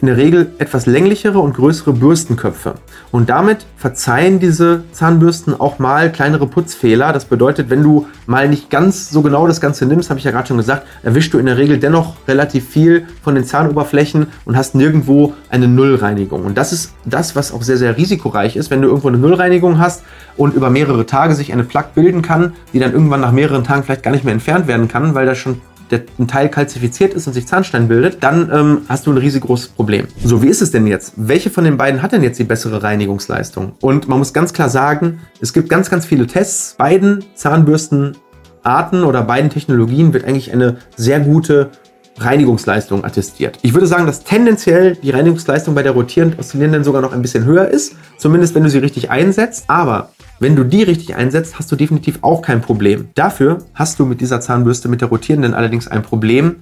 in 0.00 0.06
der 0.06 0.16
Regel 0.16 0.52
etwas 0.58 0.86
länglichere 0.86 1.38
und 1.38 1.54
größere 1.54 1.92
Bürstenköpfe. 1.92 2.74
Und 3.10 3.30
damit 3.30 3.66
verzeihen 3.76 4.38
diese 4.38 4.84
Zahnbürsten 4.92 5.58
auch 5.58 5.78
mal 5.78 6.10
kleinere 6.10 6.46
Putzfehler. 6.46 7.12
Das 7.12 7.26
bedeutet, 7.26 7.70
wenn 7.70 7.82
du 7.82 8.06
mal 8.26 8.48
nicht 8.48 8.70
ganz 8.70 9.10
so 9.10 9.22
genau 9.22 9.46
das 9.46 9.60
Ganze 9.60 9.86
nimmst, 9.86 10.10
habe 10.10 10.18
ich 10.18 10.24
ja 10.24 10.30
gerade 10.30 10.48
schon 10.48 10.56
gesagt, 10.56 10.86
erwischst 11.02 11.32
du 11.34 11.38
in 11.38 11.46
der 11.46 11.56
Regel 11.56 11.78
dennoch 11.78 12.14
relativ 12.26 12.68
viel 12.68 13.06
von 13.22 13.34
den 13.34 13.44
Zahnoberflächen 13.44 14.26
und 14.44 14.56
hast 14.56 14.74
nirgendwo 14.74 15.34
eine 15.50 15.68
Nullreinigung. 15.68 16.44
Und 16.44 16.56
das 16.56 16.72
ist 16.72 16.92
das, 17.04 17.36
was 17.36 17.52
auch 17.52 17.62
sehr, 17.62 17.76
sehr 17.76 17.96
risikoreich 17.96 18.56
ist, 18.56 18.70
wenn 18.70 18.82
du 18.82 18.88
irgendwo 18.88 19.08
eine 19.08 19.18
Nullreinigung 19.18 19.78
hast 19.78 20.02
und 20.36 20.54
über 20.54 20.70
mehrere 20.70 21.06
Tage 21.06 21.34
sich 21.34 21.52
eine 21.52 21.64
Plaque 21.64 21.94
bilden 21.94 22.22
kann, 22.22 22.54
die 22.72 22.78
dann 22.78 22.92
irgendwann 22.92 23.20
nach 23.20 23.32
mehreren 23.32 23.64
Tagen 23.64 23.82
vielleicht 23.82 24.02
gar 24.02 24.10
nicht 24.10 24.24
mehr 24.24 24.34
entfernt 24.34 24.66
werden 24.66 24.88
kann, 24.88 25.14
weil 25.14 25.26
da 25.26 25.34
schon 25.34 25.60
der, 25.90 26.02
ein 26.18 26.28
Teil 26.28 26.48
kalzifiziert 26.48 27.14
ist 27.14 27.26
und 27.26 27.32
sich 27.32 27.46
Zahnstein 27.46 27.88
bildet, 27.88 28.22
dann 28.22 28.50
ähm, 28.52 28.78
hast 28.88 29.06
du 29.06 29.12
ein 29.12 29.18
riesengroßes 29.18 29.68
Problem. 29.68 30.06
So, 30.22 30.42
wie 30.42 30.48
ist 30.48 30.62
es 30.62 30.70
denn 30.70 30.86
jetzt? 30.86 31.14
Welche 31.16 31.50
von 31.50 31.64
den 31.64 31.76
beiden 31.76 32.02
hat 32.02 32.12
denn 32.12 32.22
jetzt 32.22 32.38
die 32.38 32.44
bessere 32.44 32.82
Reinigungsleistung? 32.82 33.72
Und 33.80 34.08
man 34.08 34.18
muss 34.18 34.32
ganz 34.32 34.52
klar 34.52 34.68
sagen, 34.68 35.20
es 35.40 35.52
gibt 35.52 35.68
ganz, 35.68 35.90
ganz 35.90 36.06
viele 36.06 36.26
Tests. 36.26 36.74
Beiden 36.76 37.24
Zahnbürstenarten 37.34 39.04
oder 39.04 39.22
beiden 39.22 39.50
Technologien 39.50 40.12
wird 40.12 40.24
eigentlich 40.24 40.52
eine 40.52 40.76
sehr 40.96 41.20
gute 41.20 41.70
Reinigungsleistung 42.18 43.04
attestiert. 43.04 43.58
Ich 43.62 43.74
würde 43.74 43.86
sagen, 43.86 44.06
dass 44.06 44.24
tendenziell 44.24 44.96
die 44.96 45.10
Reinigungsleistung 45.10 45.74
bei 45.74 45.82
der 45.82 45.92
rotierend 45.92 46.38
oszillierenden 46.38 46.84
sogar 46.84 47.02
noch 47.02 47.12
ein 47.12 47.22
bisschen 47.22 47.44
höher 47.44 47.68
ist, 47.68 47.96
zumindest 48.18 48.54
wenn 48.54 48.62
du 48.62 48.70
sie 48.70 48.78
richtig 48.78 49.10
einsetzt. 49.10 49.64
Aber 49.68 50.10
wenn 50.40 50.56
du 50.56 50.64
die 50.64 50.82
richtig 50.82 51.16
einsetzt, 51.16 51.58
hast 51.58 51.70
du 51.72 51.76
definitiv 51.76 52.18
auch 52.22 52.42
kein 52.42 52.60
Problem. 52.60 53.08
Dafür 53.14 53.58
hast 53.74 53.98
du 53.98 54.06
mit 54.06 54.20
dieser 54.20 54.40
Zahnbürste, 54.40 54.88
mit 54.88 55.00
der 55.00 55.08
rotierenden 55.08 55.54
allerdings 55.54 55.88
ein 55.88 56.02
Problem, 56.02 56.56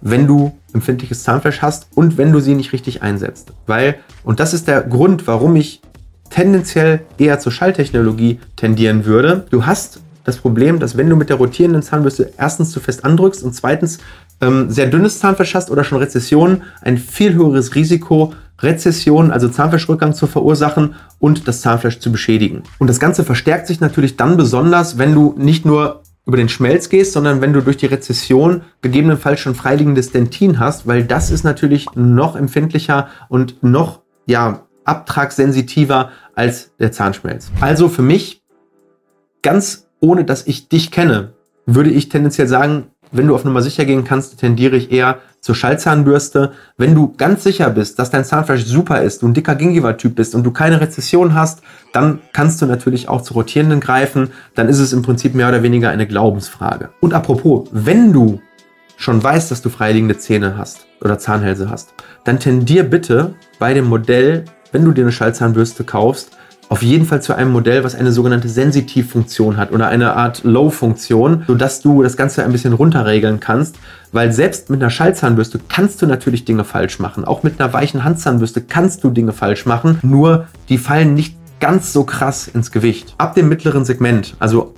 wenn 0.00 0.26
du 0.26 0.52
empfindliches 0.72 1.22
Zahnfleisch 1.22 1.62
hast 1.62 1.88
und 1.94 2.16
wenn 2.16 2.32
du 2.32 2.40
sie 2.40 2.54
nicht 2.54 2.72
richtig 2.72 3.02
einsetzt. 3.02 3.52
Weil, 3.66 3.96
und 4.24 4.40
das 4.40 4.54
ist 4.54 4.68
der 4.68 4.82
Grund, 4.82 5.26
warum 5.26 5.56
ich 5.56 5.82
tendenziell 6.30 7.00
eher 7.18 7.40
zur 7.40 7.52
Schalltechnologie 7.52 8.38
tendieren 8.56 9.04
würde. 9.04 9.46
Du 9.50 9.66
hast 9.66 10.00
das 10.24 10.36
Problem, 10.36 10.78
dass 10.78 10.96
wenn 10.96 11.10
du 11.10 11.16
mit 11.16 11.28
der 11.28 11.36
rotierenden 11.36 11.82
Zahnbürste 11.82 12.32
erstens 12.38 12.70
zu 12.70 12.80
fest 12.80 13.04
andrückst 13.04 13.42
und 13.42 13.52
zweitens 13.54 13.98
ähm, 14.40 14.70
sehr 14.70 14.86
dünnes 14.86 15.18
Zahnfleisch 15.18 15.54
hast 15.54 15.70
oder 15.70 15.84
schon 15.84 15.98
Rezessionen, 15.98 16.62
ein 16.82 16.98
viel 16.98 17.34
höheres 17.34 17.74
Risiko, 17.74 18.34
Rezession, 18.60 19.30
also 19.30 19.48
Zahnfleischrückgang 19.48 20.14
zu 20.14 20.26
verursachen 20.26 20.94
und 21.18 21.48
das 21.48 21.62
Zahnfleisch 21.62 21.98
zu 21.98 22.12
beschädigen. 22.12 22.62
Und 22.78 22.88
das 22.88 23.00
Ganze 23.00 23.24
verstärkt 23.24 23.66
sich 23.66 23.80
natürlich 23.80 24.16
dann 24.16 24.36
besonders, 24.36 24.98
wenn 24.98 25.14
du 25.14 25.34
nicht 25.38 25.64
nur 25.64 26.02
über 26.26 26.36
den 26.36 26.48
Schmelz 26.48 26.88
gehst, 26.90 27.12
sondern 27.12 27.40
wenn 27.40 27.52
du 27.52 27.62
durch 27.62 27.78
die 27.78 27.86
Rezession 27.86 28.60
gegebenenfalls 28.82 29.40
schon 29.40 29.54
freiliegendes 29.54 30.12
Dentin 30.12 30.60
hast, 30.60 30.86
weil 30.86 31.04
das 31.04 31.30
ist 31.30 31.44
natürlich 31.44 31.86
noch 31.94 32.36
empfindlicher 32.36 33.08
und 33.28 33.62
noch 33.62 34.02
ja, 34.26 34.66
abtragssensitiver 34.84 36.10
als 36.34 36.76
der 36.78 36.92
Zahnschmelz. 36.92 37.50
Also 37.60 37.88
für 37.88 38.02
mich 38.02 38.42
ganz 39.42 39.88
ohne 40.00 40.24
dass 40.24 40.46
ich 40.46 40.68
dich 40.68 40.90
kenne, 40.90 41.34
würde 41.66 41.90
ich 41.90 42.08
tendenziell 42.08 42.48
sagen, 42.48 42.89
wenn 43.12 43.26
du 43.26 43.34
auf 43.34 43.44
Nummer 43.44 43.62
sicher 43.62 43.84
gehen 43.84 44.04
kannst, 44.04 44.38
tendiere 44.38 44.76
ich 44.76 44.92
eher 44.92 45.18
zur 45.40 45.54
Schallzahnbürste. 45.54 46.52
Wenn 46.76 46.94
du 46.94 47.14
ganz 47.16 47.42
sicher 47.44 47.70
bist, 47.70 47.98
dass 47.98 48.10
dein 48.10 48.24
Zahnfleisch 48.24 48.64
super 48.64 49.02
ist, 49.02 49.22
du 49.22 49.28
ein 49.28 49.34
dicker 49.34 49.54
Gingiva-Typ 49.54 50.14
bist 50.14 50.34
und 50.34 50.44
du 50.44 50.50
keine 50.50 50.80
Rezession 50.80 51.34
hast, 51.34 51.62
dann 51.92 52.20
kannst 52.32 52.60
du 52.60 52.66
natürlich 52.66 53.08
auch 53.08 53.22
zu 53.22 53.34
rotierenden 53.34 53.80
greifen. 53.80 54.30
Dann 54.54 54.68
ist 54.68 54.78
es 54.78 54.92
im 54.92 55.02
Prinzip 55.02 55.34
mehr 55.34 55.48
oder 55.48 55.62
weniger 55.62 55.90
eine 55.90 56.06
Glaubensfrage. 56.06 56.90
Und 57.00 57.14
apropos, 57.14 57.68
wenn 57.72 58.12
du 58.12 58.40
schon 58.96 59.22
weißt, 59.22 59.50
dass 59.50 59.62
du 59.62 59.70
freiliegende 59.70 60.18
Zähne 60.18 60.58
hast 60.58 60.86
oder 61.00 61.18
Zahnhälse 61.18 61.70
hast, 61.70 61.94
dann 62.24 62.38
tendier 62.38 62.84
bitte 62.84 63.34
bei 63.58 63.72
dem 63.72 63.86
Modell, 63.86 64.44
wenn 64.72 64.84
du 64.84 64.92
dir 64.92 65.02
eine 65.02 65.12
Schallzahnbürste 65.12 65.84
kaufst, 65.84 66.36
auf 66.70 66.82
jeden 66.82 67.04
Fall 67.04 67.20
zu 67.20 67.34
einem 67.34 67.50
Modell, 67.50 67.82
was 67.82 67.96
eine 67.96 68.12
sogenannte 68.12 68.48
Sensitivfunktion 68.48 69.56
hat 69.56 69.72
oder 69.72 69.88
eine 69.88 70.14
Art 70.14 70.44
Low-Funktion, 70.44 71.42
sodass 71.48 71.80
du 71.80 72.04
das 72.04 72.16
Ganze 72.16 72.44
ein 72.44 72.52
bisschen 72.52 72.72
runterregeln 72.72 73.40
kannst. 73.40 73.76
Weil 74.12 74.32
selbst 74.32 74.70
mit 74.70 74.80
einer 74.80 74.88
Schallzahnbürste 74.88 75.58
kannst 75.68 76.00
du 76.00 76.06
natürlich 76.06 76.44
Dinge 76.44 76.62
falsch 76.62 77.00
machen. 77.00 77.24
Auch 77.24 77.42
mit 77.42 77.60
einer 77.60 77.72
weichen 77.72 78.04
Handzahnbürste 78.04 78.60
kannst 78.60 79.02
du 79.02 79.10
Dinge 79.10 79.32
falsch 79.32 79.66
machen. 79.66 79.98
Nur 80.02 80.46
die 80.68 80.78
fallen 80.78 81.14
nicht 81.14 81.36
ganz 81.58 81.92
so 81.92 82.04
krass 82.04 82.46
ins 82.46 82.70
Gewicht. 82.70 83.14
Ab 83.18 83.34
dem 83.34 83.48
mittleren 83.48 83.84
Segment, 83.84 84.36
also 84.38 84.74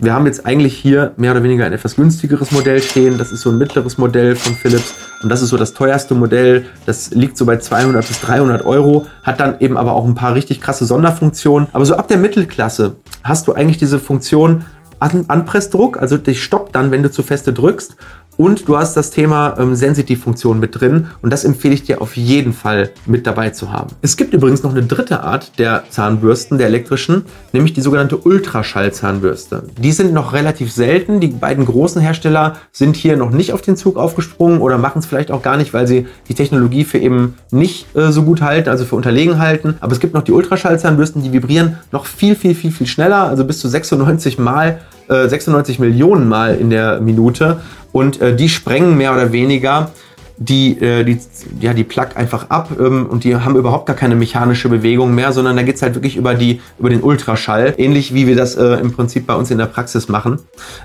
wir 0.00 0.14
haben 0.14 0.26
jetzt 0.26 0.46
eigentlich 0.46 0.76
hier 0.76 1.12
mehr 1.16 1.32
oder 1.32 1.42
weniger 1.42 1.66
ein 1.66 1.72
etwas 1.72 1.96
günstigeres 1.96 2.52
Modell 2.52 2.80
stehen. 2.80 3.18
Das 3.18 3.32
ist 3.32 3.40
so 3.40 3.50
ein 3.50 3.58
mittleres 3.58 3.98
Modell 3.98 4.36
von 4.36 4.54
Philips 4.54 4.94
und 5.22 5.28
das 5.28 5.42
ist 5.42 5.48
so 5.48 5.56
das 5.56 5.74
teuerste 5.74 6.14
Modell. 6.14 6.66
Das 6.86 7.10
liegt 7.10 7.36
so 7.36 7.44
bei 7.46 7.56
200 7.56 8.06
bis 8.06 8.20
300 8.20 8.64
Euro, 8.64 9.06
hat 9.24 9.40
dann 9.40 9.58
eben 9.58 9.76
aber 9.76 9.94
auch 9.94 10.04
ein 10.04 10.14
paar 10.14 10.34
richtig 10.34 10.60
krasse 10.60 10.84
Sonderfunktionen. 10.84 11.68
Aber 11.72 11.84
so 11.84 11.96
ab 11.96 12.06
der 12.06 12.18
Mittelklasse 12.18 12.96
hast 13.24 13.48
du 13.48 13.54
eigentlich 13.54 13.78
diese 13.78 13.98
Funktion 13.98 14.64
An 15.00 15.24
Anpressdruck, 15.28 16.00
also 16.00 16.16
dich 16.16 16.42
stoppt 16.42 16.74
dann, 16.74 16.90
wenn 16.90 17.02
du 17.02 17.10
zu 17.10 17.22
feste 17.22 17.52
drückst 17.52 17.96
und 18.38 18.68
du 18.68 18.78
hast 18.78 18.96
das 18.96 19.10
Thema 19.10 19.56
ähm, 19.58 19.74
Sensitivfunktion 19.74 20.58
mit 20.58 20.80
drin 20.80 21.08
und 21.20 21.30
das 21.30 21.44
empfehle 21.44 21.74
ich 21.74 21.82
dir 21.82 22.00
auf 22.00 22.16
jeden 22.16 22.54
Fall 22.54 22.90
mit 23.04 23.26
dabei 23.26 23.50
zu 23.50 23.70
haben. 23.70 23.88
Es 24.00 24.16
gibt 24.16 24.32
übrigens 24.32 24.62
noch 24.62 24.70
eine 24.70 24.84
dritte 24.84 25.22
Art 25.22 25.58
der 25.58 25.84
Zahnbürsten, 25.90 26.56
der 26.56 26.68
elektrischen, 26.68 27.24
nämlich 27.52 27.74
die 27.74 27.80
sogenannte 27.82 28.16
Ultraschallzahnbürste. 28.16 29.64
Die 29.76 29.92
sind 29.92 30.14
noch 30.14 30.32
relativ 30.32 30.72
selten. 30.72 31.20
Die 31.20 31.26
beiden 31.26 31.66
großen 31.66 32.00
Hersteller 32.00 32.56
sind 32.70 32.96
hier 32.96 33.16
noch 33.16 33.30
nicht 33.30 33.52
auf 33.52 33.60
den 33.60 33.76
Zug 33.76 33.96
aufgesprungen 33.96 34.60
oder 34.60 34.78
machen 34.78 35.00
es 35.00 35.06
vielleicht 35.06 35.32
auch 35.32 35.42
gar 35.42 35.56
nicht, 35.56 35.74
weil 35.74 35.88
sie 35.88 36.06
die 36.28 36.34
Technologie 36.34 36.84
für 36.84 36.98
eben 36.98 37.34
nicht 37.50 37.94
äh, 37.96 38.12
so 38.12 38.22
gut 38.22 38.40
halten, 38.40 38.68
also 38.68 38.84
für 38.84 38.94
unterlegen 38.94 39.38
halten. 39.38 39.74
Aber 39.80 39.92
es 39.92 40.00
gibt 40.00 40.14
noch 40.14 40.22
die 40.22 40.32
Ultraschallzahnbürsten, 40.32 41.24
die 41.24 41.32
vibrieren 41.32 41.78
noch 41.90 42.06
viel, 42.06 42.36
viel, 42.36 42.54
viel, 42.54 42.70
viel 42.70 42.86
schneller, 42.86 43.24
also 43.24 43.44
bis 43.44 43.58
zu 43.58 43.68
96 43.68 44.38
Mal 44.38 44.78
96 45.08 45.78
äh, 45.78 45.82
Millionen 45.82 46.28
Mal 46.28 46.56
in 46.56 46.70
der 46.70 47.00
Minute 47.00 47.60
und 47.92 48.20
äh, 48.20 48.36
die 48.36 48.48
sprengen 48.48 48.96
mehr 48.96 49.12
oder 49.12 49.32
weniger 49.32 49.90
die, 50.38 50.78
äh, 50.80 51.04
die, 51.04 51.18
ja, 51.60 51.74
die 51.74 51.84
Plug 51.84 52.08
einfach 52.14 52.48
ab 52.48 52.70
ähm, 52.78 53.06
und 53.06 53.24
die 53.24 53.34
haben 53.34 53.56
überhaupt 53.56 53.86
gar 53.86 53.96
keine 53.96 54.14
mechanische 54.14 54.68
Bewegung 54.68 55.14
mehr, 55.14 55.32
sondern 55.32 55.56
da 55.56 55.62
geht 55.62 55.76
es 55.76 55.82
halt 55.82 55.94
wirklich 55.94 56.16
über, 56.16 56.34
die, 56.34 56.60
über 56.78 56.90
den 56.90 57.02
Ultraschall, 57.02 57.74
ähnlich 57.76 58.14
wie 58.14 58.26
wir 58.26 58.36
das 58.36 58.56
äh, 58.56 58.74
im 58.74 58.92
Prinzip 58.92 59.26
bei 59.26 59.34
uns 59.34 59.50
in 59.50 59.58
der 59.58 59.66
Praxis 59.66 60.08
machen. 60.08 60.38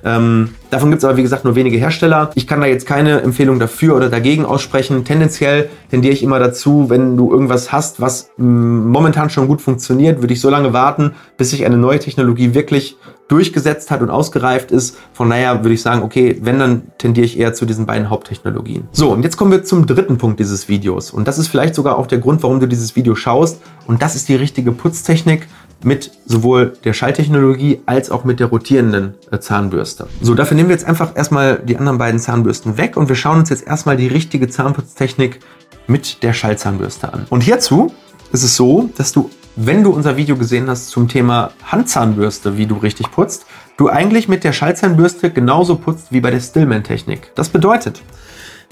Ähm, 0.03 0.55
davon 0.71 0.89
gibt 0.89 1.03
es 1.03 1.05
aber 1.05 1.17
wie 1.17 1.21
gesagt 1.21 1.45
nur 1.45 1.55
wenige 1.55 1.77
Hersteller. 1.77 2.31
Ich 2.33 2.47
kann 2.47 2.61
da 2.61 2.67
jetzt 2.67 2.87
keine 2.87 3.21
Empfehlung 3.21 3.59
dafür 3.59 3.95
oder 3.95 4.09
dagegen 4.09 4.45
aussprechen. 4.45 5.05
Tendenziell 5.05 5.69
tendiere 5.91 6.13
ich 6.13 6.23
immer 6.23 6.39
dazu, 6.39 6.89
wenn 6.89 7.15
du 7.15 7.31
irgendwas 7.31 7.71
hast, 7.71 8.01
was 8.01 8.31
mm, 8.37 8.87
momentan 8.87 9.29
schon 9.29 9.47
gut 9.47 9.61
funktioniert, 9.61 10.21
würde 10.21 10.33
ich 10.33 10.41
so 10.41 10.49
lange 10.49 10.73
warten, 10.73 11.11
bis 11.37 11.51
sich 11.51 11.65
eine 11.65 11.77
neue 11.77 11.99
Technologie 11.99 12.55
wirklich 12.55 12.97
durchgesetzt 13.33 13.89
hat 13.89 14.01
und 14.01 14.11
ausgereift 14.11 14.71
ist. 14.71 14.95
Von 15.11 15.31
daher 15.31 15.63
würde 15.63 15.73
ich 15.73 15.81
sagen, 15.81 16.03
okay, 16.03 16.37
wenn, 16.41 16.59
dann 16.59 16.83
tendiere 16.99 17.25
ich 17.25 17.39
eher 17.39 17.55
zu 17.55 17.65
diesen 17.65 17.87
beiden 17.87 18.11
Haupttechnologien. 18.11 18.87
So, 18.91 19.11
und 19.11 19.23
jetzt 19.23 19.37
kommen 19.37 19.51
wir 19.51 19.63
zum 19.63 19.87
dritten 19.87 20.19
Punkt 20.19 20.39
dieses 20.39 20.69
Videos. 20.69 21.09
Und 21.09 21.27
das 21.27 21.39
ist 21.39 21.47
vielleicht 21.47 21.73
sogar 21.73 21.97
auch 21.97 22.05
der 22.05 22.19
Grund, 22.19 22.43
warum 22.43 22.59
du 22.59 22.67
dieses 22.67 22.95
Video 22.95 23.15
schaust. 23.15 23.59
Und 23.87 24.03
das 24.03 24.15
ist 24.15 24.29
die 24.29 24.35
richtige 24.35 24.71
Putztechnik 24.71 25.47
mit 25.83 26.11
sowohl 26.25 26.73
der 26.83 26.93
Schalltechnologie 26.93 27.81
als 27.87 28.11
auch 28.11 28.23
mit 28.23 28.39
der 28.39 28.47
rotierenden 28.47 29.15
äh, 29.31 29.39
Zahnbürste. 29.39 30.07
So, 30.21 30.35
dafür 30.35 30.55
nehmen 30.55 30.69
wir 30.69 30.75
jetzt 30.75 30.85
einfach 30.85 31.15
erstmal 31.15 31.57
die 31.57 31.75
anderen 31.75 31.97
beiden 31.97 32.19
Zahnbürsten 32.19 32.77
weg 32.77 32.95
und 32.95 33.09
wir 33.09 33.15
schauen 33.15 33.39
uns 33.39 33.49
jetzt 33.49 33.65
erstmal 33.65 33.97
die 33.97 34.07
richtige 34.07 34.47
Zahnputztechnik 34.47 35.39
mit 35.87 36.21
der 36.21 36.33
Schallzahnbürste 36.33 37.11
an. 37.11 37.25
Und 37.29 37.41
hierzu 37.41 37.91
ist 38.31 38.43
es 38.43 38.55
so, 38.55 38.89
dass 38.95 39.11
du 39.11 39.29
wenn 39.55 39.83
du 39.83 39.91
unser 39.91 40.17
Video 40.17 40.35
gesehen 40.35 40.69
hast 40.69 40.89
zum 40.89 41.07
Thema 41.07 41.51
Handzahnbürste, 41.63 42.57
wie 42.57 42.65
du 42.65 42.75
richtig 42.75 43.11
putzt, 43.11 43.45
du 43.77 43.89
eigentlich 43.89 44.27
mit 44.27 44.43
der 44.43 44.51
Schallzahnbürste 44.51 45.31
genauso 45.31 45.75
putzt 45.75 46.11
wie 46.11 46.21
bei 46.21 46.31
der 46.31 46.39
Stillman-Technik. 46.39 47.31
Das 47.35 47.49
bedeutet, 47.49 48.01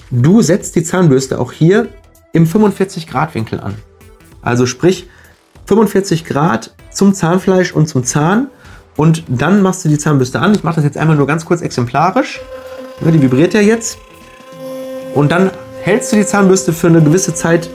du 0.10 0.42
setzt 0.42 0.76
die 0.76 0.84
Zahnbürste 0.84 1.40
auch 1.40 1.52
hier 1.52 1.88
im 2.34 2.48
45 2.48 3.08
Grad 3.08 3.36
Winkel 3.36 3.60
an. 3.60 3.76
Also 4.42 4.66
sprich 4.66 5.08
45 5.68 6.26
Grad 6.26 6.74
zum 6.90 7.14
Zahnfleisch 7.14 7.74
und 7.74 7.88
zum 7.88 8.04
Zahn 8.04 8.48
und 8.98 9.24
dann 9.28 9.62
machst 9.62 9.86
du 9.86 9.90
die 9.90 9.98
Zahnbürste 9.98 10.40
an. 10.40 10.54
Ich 10.54 10.64
mache 10.64 10.76
das 10.76 10.84
jetzt 10.84 10.98
einmal 10.98 11.16
nur 11.16 11.28
ganz 11.28 11.46
kurz 11.46 11.62
exemplarisch. 11.62 12.42
Die 13.02 13.22
vibriert 13.22 13.54
ja 13.54 13.62
jetzt. 13.62 13.98
Und 15.16 15.32
dann 15.32 15.52
hältst 15.82 16.12
du 16.12 16.18
die 16.18 16.26
Zahnbürste 16.26 16.74
für 16.74 16.88
eine 16.88 17.02
gewisse 17.02 17.34
Zeit 17.34 17.70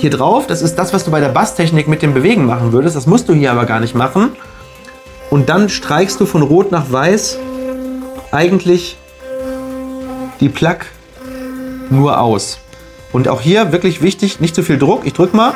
hier 0.00 0.10
drauf. 0.10 0.46
Das 0.46 0.62
ist 0.62 0.76
das, 0.76 0.92
was 0.92 1.04
du 1.04 1.10
bei 1.10 1.20
der 1.20 1.28
Basstechnik 1.28 1.88
mit 1.88 2.02
dem 2.02 2.14
Bewegen 2.14 2.46
machen 2.46 2.72
würdest. 2.72 2.96
Das 2.96 3.06
musst 3.06 3.28
du 3.28 3.34
hier 3.34 3.52
aber 3.52 3.66
gar 3.66 3.80
nicht 3.80 3.94
machen. 3.94 4.30
Und 5.30 5.48
dann 5.48 5.68
streichst 5.68 6.20
du 6.20 6.26
von 6.26 6.42
Rot 6.42 6.72
nach 6.72 6.90
Weiß 6.90 7.38
eigentlich 8.30 8.96
die 10.40 10.48
Plug 10.48 10.78
nur 11.90 12.20
aus. 12.20 12.58
Und 13.12 13.28
auch 13.28 13.40
hier 13.40 13.72
wirklich 13.72 14.02
wichtig, 14.02 14.40
nicht 14.40 14.54
zu 14.54 14.62
viel 14.62 14.78
Druck. 14.78 15.06
Ich 15.06 15.14
drück 15.14 15.34
mal. 15.34 15.52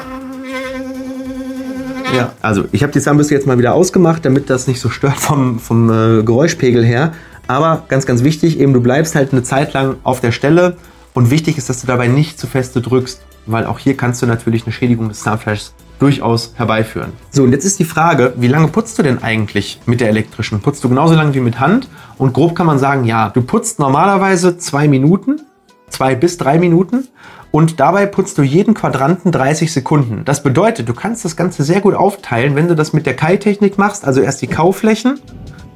Ja, 2.14 2.32
also 2.42 2.64
ich 2.72 2.82
habe 2.82 2.92
die 2.92 3.00
Zahnbürste 3.00 3.34
jetzt 3.34 3.46
mal 3.46 3.58
wieder 3.58 3.74
ausgemacht, 3.74 4.24
damit 4.24 4.50
das 4.50 4.66
nicht 4.66 4.80
so 4.80 4.90
stört 4.90 5.16
vom, 5.18 5.58
vom 5.58 5.90
äh, 5.90 6.22
Geräuschpegel 6.22 6.84
her. 6.84 7.12
Aber 7.48 7.84
ganz, 7.88 8.06
ganz 8.06 8.22
wichtig, 8.22 8.60
eben 8.60 8.72
du 8.72 8.80
bleibst 8.80 9.14
halt 9.14 9.32
eine 9.32 9.42
Zeit 9.42 9.72
lang 9.72 9.96
auf 10.02 10.20
der 10.20 10.32
Stelle 10.32 10.76
und 11.14 11.30
wichtig 11.30 11.58
ist, 11.58 11.68
dass 11.68 11.80
du 11.80 11.86
dabei 11.86 12.08
nicht 12.08 12.38
zu 12.38 12.46
feste 12.46 12.80
drückst 12.80 13.22
weil 13.46 13.66
auch 13.66 13.78
hier 13.78 13.96
kannst 13.96 14.22
du 14.22 14.26
natürlich 14.26 14.64
eine 14.64 14.72
Schädigung 14.72 15.08
des 15.08 15.20
Zahnfleischs 15.20 15.74
durchaus 15.98 16.52
herbeiführen. 16.56 17.12
So, 17.30 17.44
und 17.44 17.52
jetzt 17.52 17.64
ist 17.64 17.78
die 17.78 17.84
Frage, 17.84 18.34
wie 18.36 18.48
lange 18.48 18.68
putzt 18.68 18.98
du 18.98 19.02
denn 19.02 19.22
eigentlich 19.22 19.80
mit 19.86 20.00
der 20.00 20.08
elektrischen? 20.08 20.60
Putzt 20.60 20.82
du 20.82 20.88
genauso 20.88 21.14
lange 21.14 21.32
wie 21.34 21.40
mit 21.40 21.60
Hand? 21.60 21.88
Und 22.18 22.32
grob 22.32 22.56
kann 22.56 22.66
man 22.66 22.78
sagen, 22.78 23.04
ja, 23.04 23.30
du 23.30 23.42
putzt 23.42 23.78
normalerweise 23.78 24.58
zwei 24.58 24.88
Minuten, 24.88 25.40
zwei 25.88 26.16
bis 26.16 26.38
drei 26.38 26.58
Minuten 26.58 27.08
und 27.52 27.78
dabei 27.78 28.06
putzt 28.06 28.38
du 28.38 28.42
jeden 28.42 28.74
Quadranten 28.74 29.30
30 29.30 29.72
Sekunden. 29.72 30.24
Das 30.24 30.42
bedeutet, 30.42 30.88
du 30.88 30.94
kannst 30.94 31.24
das 31.24 31.36
Ganze 31.36 31.62
sehr 31.62 31.80
gut 31.80 31.94
aufteilen, 31.94 32.56
wenn 32.56 32.66
du 32.66 32.74
das 32.74 32.92
mit 32.92 33.06
der 33.06 33.14
Kai-Technik 33.14 33.78
machst, 33.78 34.04
also 34.04 34.20
erst 34.22 34.42
die 34.42 34.46
Kauflächen, 34.48 35.20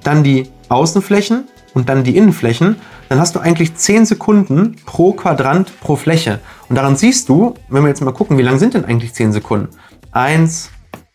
dann 0.02 0.24
die 0.24 0.50
Außenflächen 0.70 1.44
und 1.76 1.90
dann 1.90 2.04
die 2.04 2.16
Innenflächen, 2.16 2.76
dann 3.10 3.20
hast 3.20 3.36
du 3.36 3.38
eigentlich 3.38 3.74
10 3.74 4.06
Sekunden 4.06 4.76
pro 4.86 5.12
Quadrant 5.12 5.78
pro 5.80 5.94
Fläche. 5.96 6.40
Und 6.70 6.76
daran 6.76 6.96
siehst 6.96 7.28
du, 7.28 7.52
wenn 7.68 7.82
wir 7.82 7.88
jetzt 7.88 8.00
mal 8.00 8.14
gucken, 8.14 8.38
wie 8.38 8.42
lang 8.42 8.58
sind 8.58 8.72
denn 8.72 8.86
eigentlich 8.86 9.12
10 9.12 9.32
Sekunden? 9.32 9.68
1, 10.10 10.70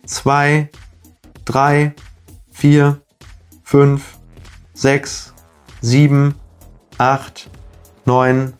2, 0.05 0.69
3, 1.45 1.95
4, 2.51 3.01
5, 3.63 4.03
6, 4.75 5.33
7, 5.81 6.35
8, 6.99 7.49
9, 8.05 8.53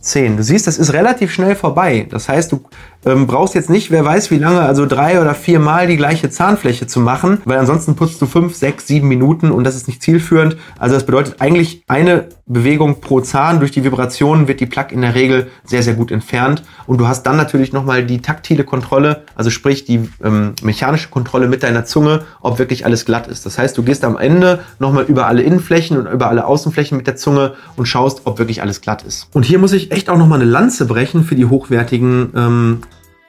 10. 0.00 0.36
Du 0.38 0.42
siehst, 0.42 0.66
das 0.66 0.78
ist 0.78 0.92
relativ 0.94 1.32
schnell 1.32 1.54
vorbei. 1.54 2.08
Das 2.10 2.28
heißt, 2.28 2.50
du 2.50 2.64
ähm, 3.06 3.26
brauchst 3.26 3.54
jetzt 3.54 3.70
nicht, 3.70 3.90
wer 3.90 4.04
weiß 4.04 4.30
wie 4.30 4.38
lange, 4.38 4.60
also 4.60 4.84
drei 4.84 5.20
oder 5.20 5.34
vier 5.34 5.60
Mal 5.60 5.86
die 5.86 5.96
gleiche 5.96 6.28
Zahnfläche 6.28 6.86
zu 6.86 7.00
machen, 7.00 7.40
weil 7.44 7.58
ansonsten 7.58 7.94
putzt 7.94 8.20
du 8.20 8.26
fünf, 8.26 8.54
sechs, 8.56 8.86
sieben 8.86 9.08
Minuten 9.08 9.52
und 9.52 9.64
das 9.64 9.76
ist 9.76 9.86
nicht 9.86 10.02
zielführend. 10.02 10.56
Also 10.78 10.94
das 10.96 11.06
bedeutet 11.06 11.36
eigentlich 11.40 11.84
eine 11.86 12.28
Bewegung 12.46 13.00
pro 13.00 13.20
Zahn. 13.20 13.60
Durch 13.60 13.70
die 13.70 13.84
Vibrationen 13.84 14.48
wird 14.48 14.60
die 14.60 14.66
Plaque 14.66 14.92
in 14.92 15.02
der 15.02 15.14
Regel 15.14 15.46
sehr, 15.64 15.82
sehr 15.82 15.94
gut 15.94 16.10
entfernt 16.10 16.64
und 16.86 16.98
du 16.98 17.06
hast 17.06 17.22
dann 17.22 17.36
natürlich 17.36 17.72
nochmal 17.72 18.04
die 18.04 18.20
taktile 18.20 18.64
Kontrolle, 18.64 19.22
also 19.36 19.50
sprich 19.50 19.84
die 19.84 20.08
ähm, 20.22 20.54
mechanische 20.62 21.08
Kontrolle 21.08 21.46
mit 21.46 21.62
deiner 21.62 21.84
Zunge, 21.84 22.24
ob 22.40 22.58
wirklich 22.58 22.84
alles 22.84 23.04
glatt 23.04 23.28
ist. 23.28 23.46
Das 23.46 23.56
heißt, 23.56 23.78
du 23.78 23.84
gehst 23.84 24.04
am 24.04 24.16
Ende 24.16 24.60
nochmal 24.80 25.04
über 25.04 25.26
alle 25.26 25.42
Innenflächen 25.42 25.96
und 25.96 26.06
über 26.06 26.28
alle 26.28 26.44
Außenflächen 26.44 26.96
mit 26.96 27.06
der 27.06 27.14
Zunge 27.16 27.54
und 27.76 27.86
schaust, 27.86 28.22
ob 28.24 28.38
wirklich 28.40 28.62
alles 28.62 28.80
glatt 28.80 29.04
ist. 29.04 29.28
Und 29.32 29.44
hier 29.44 29.60
muss 29.60 29.72
ich 29.72 29.92
echt 29.92 30.10
auch 30.10 30.18
nochmal 30.18 30.40
eine 30.40 30.50
Lanze 30.50 30.86
brechen 30.86 31.22
für 31.22 31.36
die 31.36 31.46
hochwertigen 31.46 32.32
ähm, 32.34 32.78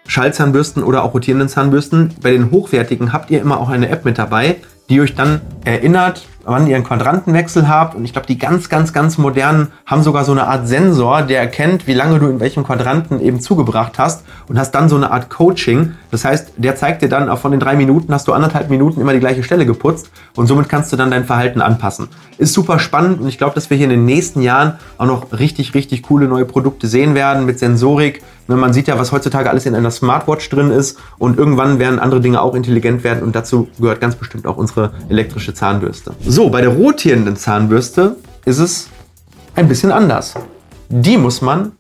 Schallzahnbürsten 0.07 0.83
oder 0.83 1.03
auch 1.03 1.13
rotierenden 1.13 1.49
Zahnbürsten. 1.49 2.15
Bei 2.21 2.31
den 2.31 2.51
hochwertigen 2.51 3.13
habt 3.13 3.29
ihr 3.29 3.41
immer 3.41 3.59
auch 3.59 3.69
eine 3.69 3.89
App 3.89 4.05
mit 4.05 4.17
dabei, 4.17 4.57
die 4.89 5.01
euch 5.01 5.15
dann 5.15 5.41
erinnert, 5.65 6.25
wann 6.47 6.65
ihr 6.67 6.75
einen 6.75 6.85
Quadrantenwechsel 6.85 7.67
habt. 7.67 7.93
Und 7.93 8.05
ich 8.05 8.13
glaube, 8.13 8.27
die 8.27 8.37
ganz, 8.37 8.69
ganz, 8.69 8.93
ganz 8.93 9.17
modernen 9.17 9.67
haben 9.85 10.01
sogar 10.01 10.23
so 10.23 10.31
eine 10.31 10.47
Art 10.47 10.67
Sensor, 10.67 11.23
der 11.23 11.41
erkennt, 11.41 11.87
wie 11.87 11.93
lange 11.93 12.19
du 12.19 12.27
in 12.27 12.39
welchem 12.39 12.63
Quadranten 12.63 13.19
eben 13.19 13.41
zugebracht 13.41 13.99
hast 13.99 14.23
und 14.47 14.57
hast 14.57 14.71
dann 14.71 14.87
so 14.87 14.95
eine 14.95 15.11
Art 15.11 15.29
Coaching. 15.29 15.93
Das 16.09 16.23
heißt, 16.23 16.53
der 16.55 16.77
zeigt 16.77 17.01
dir 17.01 17.09
dann, 17.09 17.35
von 17.37 17.51
den 17.51 17.59
drei 17.59 17.75
Minuten 17.75 18.13
hast 18.13 18.27
du 18.29 18.33
anderthalb 18.33 18.69
Minuten 18.69 19.01
immer 19.01 19.13
die 19.13 19.19
gleiche 19.19 19.43
Stelle 19.43 19.65
geputzt 19.65 20.09
und 20.35 20.47
somit 20.47 20.69
kannst 20.69 20.93
du 20.93 20.95
dann 20.95 21.11
dein 21.11 21.25
Verhalten 21.25 21.61
anpassen. 21.61 22.07
Ist 22.37 22.53
super 22.53 22.79
spannend 22.79 23.19
und 23.19 23.27
ich 23.27 23.37
glaube, 23.37 23.55
dass 23.55 23.69
wir 23.69 23.75
hier 23.75 23.85
in 23.85 23.91
den 23.91 24.05
nächsten 24.05 24.41
Jahren 24.41 24.75
auch 24.97 25.05
noch 25.05 25.37
richtig, 25.37 25.73
richtig 25.73 26.03
coole 26.03 26.27
neue 26.27 26.45
Produkte 26.45 26.87
sehen 26.87 27.13
werden 27.13 27.45
mit 27.45 27.59
Sensorik, 27.59 28.21
man 28.55 28.73
sieht 28.73 28.87
ja, 28.87 28.97
was 28.97 29.11
heutzutage 29.11 29.49
alles 29.49 29.65
in 29.65 29.75
einer 29.75 29.91
Smartwatch 29.91 30.49
drin 30.49 30.71
ist 30.71 30.97
und 31.17 31.37
irgendwann 31.37 31.79
werden 31.79 31.99
andere 31.99 32.21
Dinge 32.21 32.41
auch 32.41 32.55
intelligent 32.55 33.03
werden 33.03 33.23
und 33.23 33.35
dazu 33.35 33.67
gehört 33.79 33.99
ganz 33.99 34.15
bestimmt 34.15 34.47
auch 34.47 34.57
unsere 34.57 34.93
elektrische 35.09 35.53
Zahnbürste. 35.53 36.13
So, 36.25 36.49
bei 36.49 36.61
der 36.61 36.69
rotierenden 36.69 37.35
Zahnbürste 37.35 38.15
ist 38.45 38.59
es 38.59 38.87
ein 39.55 39.67
bisschen 39.67 39.91
anders. 39.91 40.35
Die 40.89 41.17
muss 41.17 41.41
man 41.41 41.73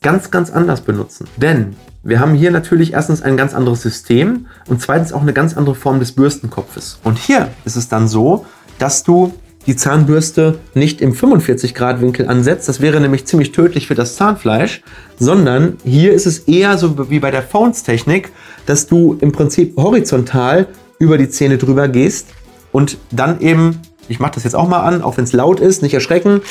ganz, 0.00 0.30
ganz 0.30 0.50
anders 0.50 0.80
benutzen. 0.80 1.28
Denn 1.36 1.76
wir 2.02 2.18
haben 2.18 2.34
hier 2.34 2.50
natürlich 2.50 2.94
erstens 2.94 3.22
ein 3.22 3.36
ganz 3.36 3.54
anderes 3.54 3.82
System 3.82 4.46
und 4.68 4.80
zweitens 4.80 5.12
auch 5.12 5.22
eine 5.22 5.32
ganz 5.32 5.56
andere 5.56 5.74
Form 5.74 6.00
des 6.00 6.12
Bürstenkopfes. 6.12 6.98
Und 7.04 7.18
hier 7.18 7.48
ist 7.64 7.76
es 7.76 7.88
dann 7.88 8.08
so, 8.08 8.46
dass 8.78 9.04
du 9.04 9.34
die 9.66 9.76
Zahnbürste 9.76 10.58
nicht 10.74 11.00
im 11.00 11.14
45 11.14 11.74
Grad 11.74 12.00
Winkel 12.00 12.28
ansetzt, 12.28 12.68
das 12.68 12.80
wäre 12.80 13.00
nämlich 13.00 13.26
ziemlich 13.26 13.52
tödlich 13.52 13.86
für 13.86 13.94
das 13.94 14.16
Zahnfleisch, 14.16 14.82
sondern 15.18 15.76
hier 15.84 16.12
ist 16.12 16.26
es 16.26 16.40
eher 16.40 16.78
so 16.78 17.10
wie 17.10 17.20
bei 17.20 17.30
der 17.30 17.42
Phones 17.42 17.82
Technik, 17.82 18.30
dass 18.66 18.86
du 18.86 19.16
im 19.20 19.32
Prinzip 19.32 19.76
horizontal 19.76 20.66
über 20.98 21.18
die 21.18 21.28
Zähne 21.28 21.58
drüber 21.58 21.88
gehst 21.88 22.28
und 22.72 22.98
dann 23.10 23.40
eben, 23.40 23.80
ich 24.08 24.18
mache 24.18 24.32
das 24.34 24.44
jetzt 24.44 24.54
auch 24.54 24.68
mal 24.68 24.80
an, 24.80 25.02
auch 25.02 25.16
wenn 25.16 25.24
es 25.24 25.32
laut 25.32 25.60
ist, 25.60 25.82
nicht 25.82 25.94
erschrecken, 25.94 26.42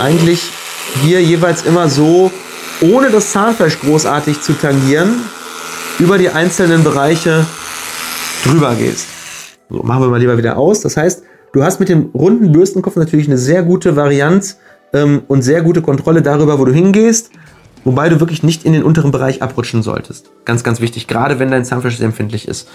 eigentlich 0.00 0.40
hier 1.02 1.22
jeweils 1.22 1.62
immer 1.62 1.88
so, 1.88 2.30
ohne 2.80 3.10
das 3.10 3.32
Zahnfleisch 3.32 3.80
großartig 3.80 4.40
zu 4.40 4.52
tangieren, 4.52 5.20
über 5.98 6.18
die 6.18 6.30
einzelnen 6.30 6.84
Bereiche 6.84 7.44
drüber 8.44 8.74
gehst. 8.76 9.17
So, 9.70 9.82
machen 9.82 10.02
wir 10.02 10.08
mal 10.08 10.20
lieber 10.20 10.38
wieder 10.38 10.56
aus. 10.56 10.80
Das 10.80 10.96
heißt, 10.96 11.22
du 11.52 11.62
hast 11.62 11.80
mit 11.80 11.88
dem 11.88 12.10
runden 12.14 12.52
Bürstenkopf 12.52 12.96
natürlich 12.96 13.26
eine 13.26 13.38
sehr 13.38 13.62
gute 13.62 13.96
Varianz 13.96 14.58
ähm, 14.92 15.22
und 15.28 15.42
sehr 15.42 15.62
gute 15.62 15.82
Kontrolle 15.82 16.22
darüber, 16.22 16.58
wo 16.58 16.64
du 16.64 16.72
hingehst, 16.72 17.30
wobei 17.84 18.08
du 18.08 18.20
wirklich 18.20 18.42
nicht 18.42 18.64
in 18.64 18.72
den 18.72 18.82
unteren 18.82 19.10
Bereich 19.10 19.42
abrutschen 19.42 19.82
solltest. 19.82 20.30
Ganz, 20.44 20.64
ganz 20.64 20.80
wichtig, 20.80 21.06
gerade 21.06 21.38
wenn 21.38 21.50
dein 21.50 21.64
Zahnfleisch 21.64 21.96
sehr 21.96 22.06
empfindlich 22.06 22.48
ist. 22.48 22.68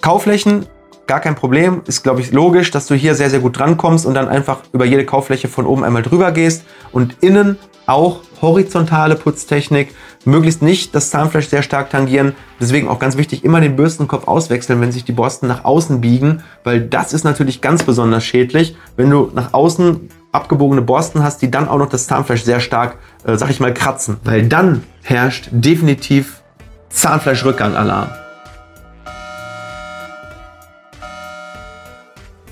Kauflächen, 0.00 0.66
gar 1.06 1.20
kein 1.20 1.34
Problem. 1.34 1.82
Ist, 1.86 2.02
glaube 2.02 2.20
ich, 2.20 2.32
logisch, 2.32 2.70
dass 2.70 2.86
du 2.86 2.94
hier 2.94 3.14
sehr, 3.14 3.30
sehr 3.30 3.40
gut 3.40 3.58
drankommst 3.58 4.06
und 4.06 4.14
dann 4.14 4.28
einfach 4.28 4.60
über 4.72 4.84
jede 4.84 5.04
Kaufläche 5.04 5.48
von 5.48 5.66
oben 5.66 5.84
einmal 5.84 6.02
drüber 6.02 6.32
gehst 6.32 6.64
und 6.92 7.16
innen 7.20 7.58
auch 7.86 8.20
horizontale 8.40 9.14
Putztechnik, 9.14 9.94
möglichst 10.24 10.62
nicht 10.62 10.94
das 10.94 11.10
Zahnfleisch 11.10 11.48
sehr 11.48 11.62
stark 11.62 11.90
tangieren. 11.90 12.34
Deswegen 12.60 12.88
auch 12.88 12.98
ganz 12.98 13.16
wichtig, 13.16 13.44
immer 13.44 13.60
den 13.60 13.76
Bürstenkopf 13.76 14.26
auswechseln, 14.26 14.80
wenn 14.80 14.92
sich 14.92 15.04
die 15.04 15.12
Borsten 15.12 15.48
nach 15.48 15.64
außen 15.64 16.00
biegen, 16.00 16.42
weil 16.62 16.80
das 16.80 17.12
ist 17.12 17.24
natürlich 17.24 17.60
ganz 17.60 17.82
besonders 17.82 18.24
schädlich, 18.24 18.76
wenn 18.96 19.10
du 19.10 19.30
nach 19.34 19.52
außen 19.52 20.08
abgebogene 20.32 20.82
Borsten 20.82 21.22
hast, 21.22 21.42
die 21.42 21.50
dann 21.50 21.68
auch 21.68 21.78
noch 21.78 21.88
das 21.88 22.06
Zahnfleisch 22.06 22.42
sehr 22.42 22.60
stark, 22.60 22.96
äh, 23.24 23.36
sag 23.36 23.50
ich 23.50 23.60
mal, 23.60 23.72
kratzen. 23.72 24.16
Weil 24.24 24.48
dann 24.48 24.82
herrscht 25.02 25.48
definitiv 25.52 26.42
Zahnfleischrückgang-Alarm. 26.90 28.23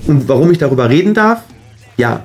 Und 0.06 0.28
warum 0.28 0.50
ich 0.50 0.58
darüber 0.58 0.88
reden 0.88 1.14
darf? 1.14 1.42
Ja, 1.96 2.24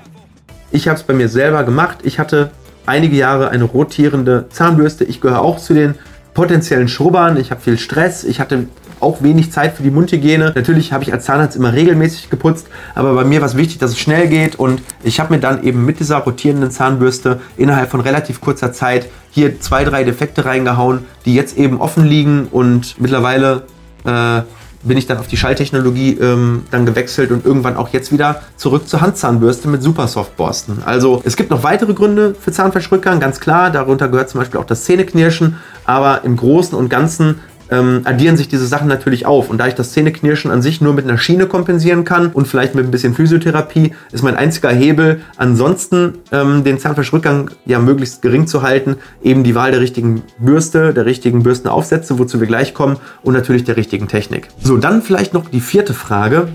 ich 0.71 0.87
habe 0.87 0.97
es 0.97 1.03
bei 1.03 1.13
mir 1.13 1.29
selber 1.29 1.63
gemacht. 1.63 1.99
Ich 2.03 2.19
hatte 2.19 2.51
einige 2.85 3.15
Jahre 3.15 3.49
eine 3.49 3.63
rotierende 3.63 4.47
Zahnbürste. 4.49 5.03
Ich 5.03 5.21
gehöre 5.21 5.41
auch 5.41 5.59
zu 5.59 5.73
den 5.73 5.95
potenziellen 6.33 6.87
Schrubbern. 6.87 7.37
Ich 7.37 7.51
habe 7.51 7.61
viel 7.61 7.77
Stress. 7.77 8.23
Ich 8.23 8.39
hatte 8.39 8.67
auch 8.99 9.21
wenig 9.21 9.51
Zeit 9.51 9.75
für 9.75 9.83
die 9.83 9.91
Mundhygiene. 9.91 10.53
Natürlich 10.55 10.91
habe 10.91 11.03
ich 11.03 11.13
als 11.13 11.25
Zahnarzt 11.25 11.55
immer 11.55 11.73
regelmäßig 11.73 12.29
geputzt, 12.29 12.67
aber 12.95 13.13
bei 13.13 13.23
mir 13.23 13.41
war 13.41 13.47
es 13.47 13.55
wichtig, 13.55 13.77
dass 13.77 13.91
es 13.91 13.99
schnell 13.99 14.27
geht 14.27 14.55
und 14.55 14.81
ich 15.03 15.19
habe 15.19 15.35
mir 15.35 15.39
dann 15.39 15.63
eben 15.63 15.85
mit 15.85 15.99
dieser 15.99 16.17
rotierenden 16.17 16.71
Zahnbürste 16.71 17.39
innerhalb 17.57 17.91
von 17.91 17.99
relativ 17.99 18.41
kurzer 18.41 18.73
Zeit 18.73 19.07
hier 19.29 19.59
zwei, 19.59 19.83
drei 19.83 20.03
Defekte 20.03 20.45
reingehauen, 20.45 21.05
die 21.25 21.35
jetzt 21.35 21.57
eben 21.57 21.79
offen 21.79 22.05
liegen 22.05 22.47
und 22.49 22.99
mittlerweile 22.99 23.63
äh, 24.05 24.41
bin 24.87 24.97
ich 24.97 25.07
dann 25.07 25.17
auf 25.17 25.27
die 25.27 25.37
Schalltechnologie 25.37 26.17
ähm, 26.19 26.63
dann 26.71 26.85
gewechselt 26.85 27.31
und 27.31 27.45
irgendwann 27.45 27.77
auch 27.77 27.89
jetzt 27.89 28.11
wieder 28.11 28.41
zurück 28.55 28.87
zur 28.87 29.01
Handzahnbürste 29.01 29.67
mit 29.67 29.83
Supersoftborsten. 29.83 30.83
Also 30.85 31.21
es 31.25 31.35
gibt 31.35 31.49
noch 31.49 31.63
weitere 31.63 31.93
Gründe 31.93 32.35
für 32.39 32.51
Zahnfleischrückgang, 32.51 33.19
ganz 33.19 33.39
klar. 33.39 33.69
Darunter 33.69 34.07
gehört 34.07 34.29
zum 34.29 34.39
Beispiel 34.39 34.59
auch 34.59 34.65
das 34.65 34.83
Zähneknirschen. 34.85 35.57
Aber 35.85 36.23
im 36.23 36.35
Großen 36.35 36.77
und 36.77 36.89
Ganzen 36.89 37.39
ähm, 37.71 38.01
addieren 38.03 38.37
sich 38.37 38.47
diese 38.47 38.67
Sachen 38.67 38.87
natürlich 38.87 39.25
auf. 39.25 39.49
Und 39.49 39.57
da 39.57 39.67
ich 39.67 39.75
das 39.75 39.91
Zähneknirschen 39.91 40.51
an 40.51 40.61
sich 40.61 40.81
nur 40.81 40.93
mit 40.93 41.05
einer 41.05 41.17
Schiene 41.17 41.47
kompensieren 41.47 42.03
kann 42.03 42.31
und 42.31 42.47
vielleicht 42.47 42.75
mit 42.75 42.85
ein 42.85 42.91
bisschen 42.91 43.13
Physiotherapie, 43.13 43.93
ist 44.11 44.23
mein 44.23 44.35
einziger 44.35 44.69
Hebel, 44.69 45.21
ansonsten 45.37 46.19
ähm, 46.31 46.63
den 46.63 46.79
Zahnfleischrückgang 46.79 47.51
ja 47.65 47.79
möglichst 47.79 48.21
gering 48.21 48.47
zu 48.47 48.61
halten, 48.61 48.97
eben 49.23 49.43
die 49.43 49.55
Wahl 49.55 49.71
der 49.71 49.81
richtigen 49.81 50.23
Bürste, 50.39 50.93
der 50.93 51.05
richtigen 51.05 51.43
Bürstenaufsätze, 51.43 52.19
wozu 52.19 52.39
wir 52.39 52.47
gleich 52.47 52.73
kommen, 52.73 52.97
und 53.23 53.33
natürlich 53.33 53.63
der 53.63 53.77
richtigen 53.77 54.07
Technik. 54.07 54.47
So, 54.61 54.77
dann 54.77 55.01
vielleicht 55.01 55.33
noch 55.33 55.49
die 55.49 55.61
vierte 55.61 55.93
Frage. 55.93 56.47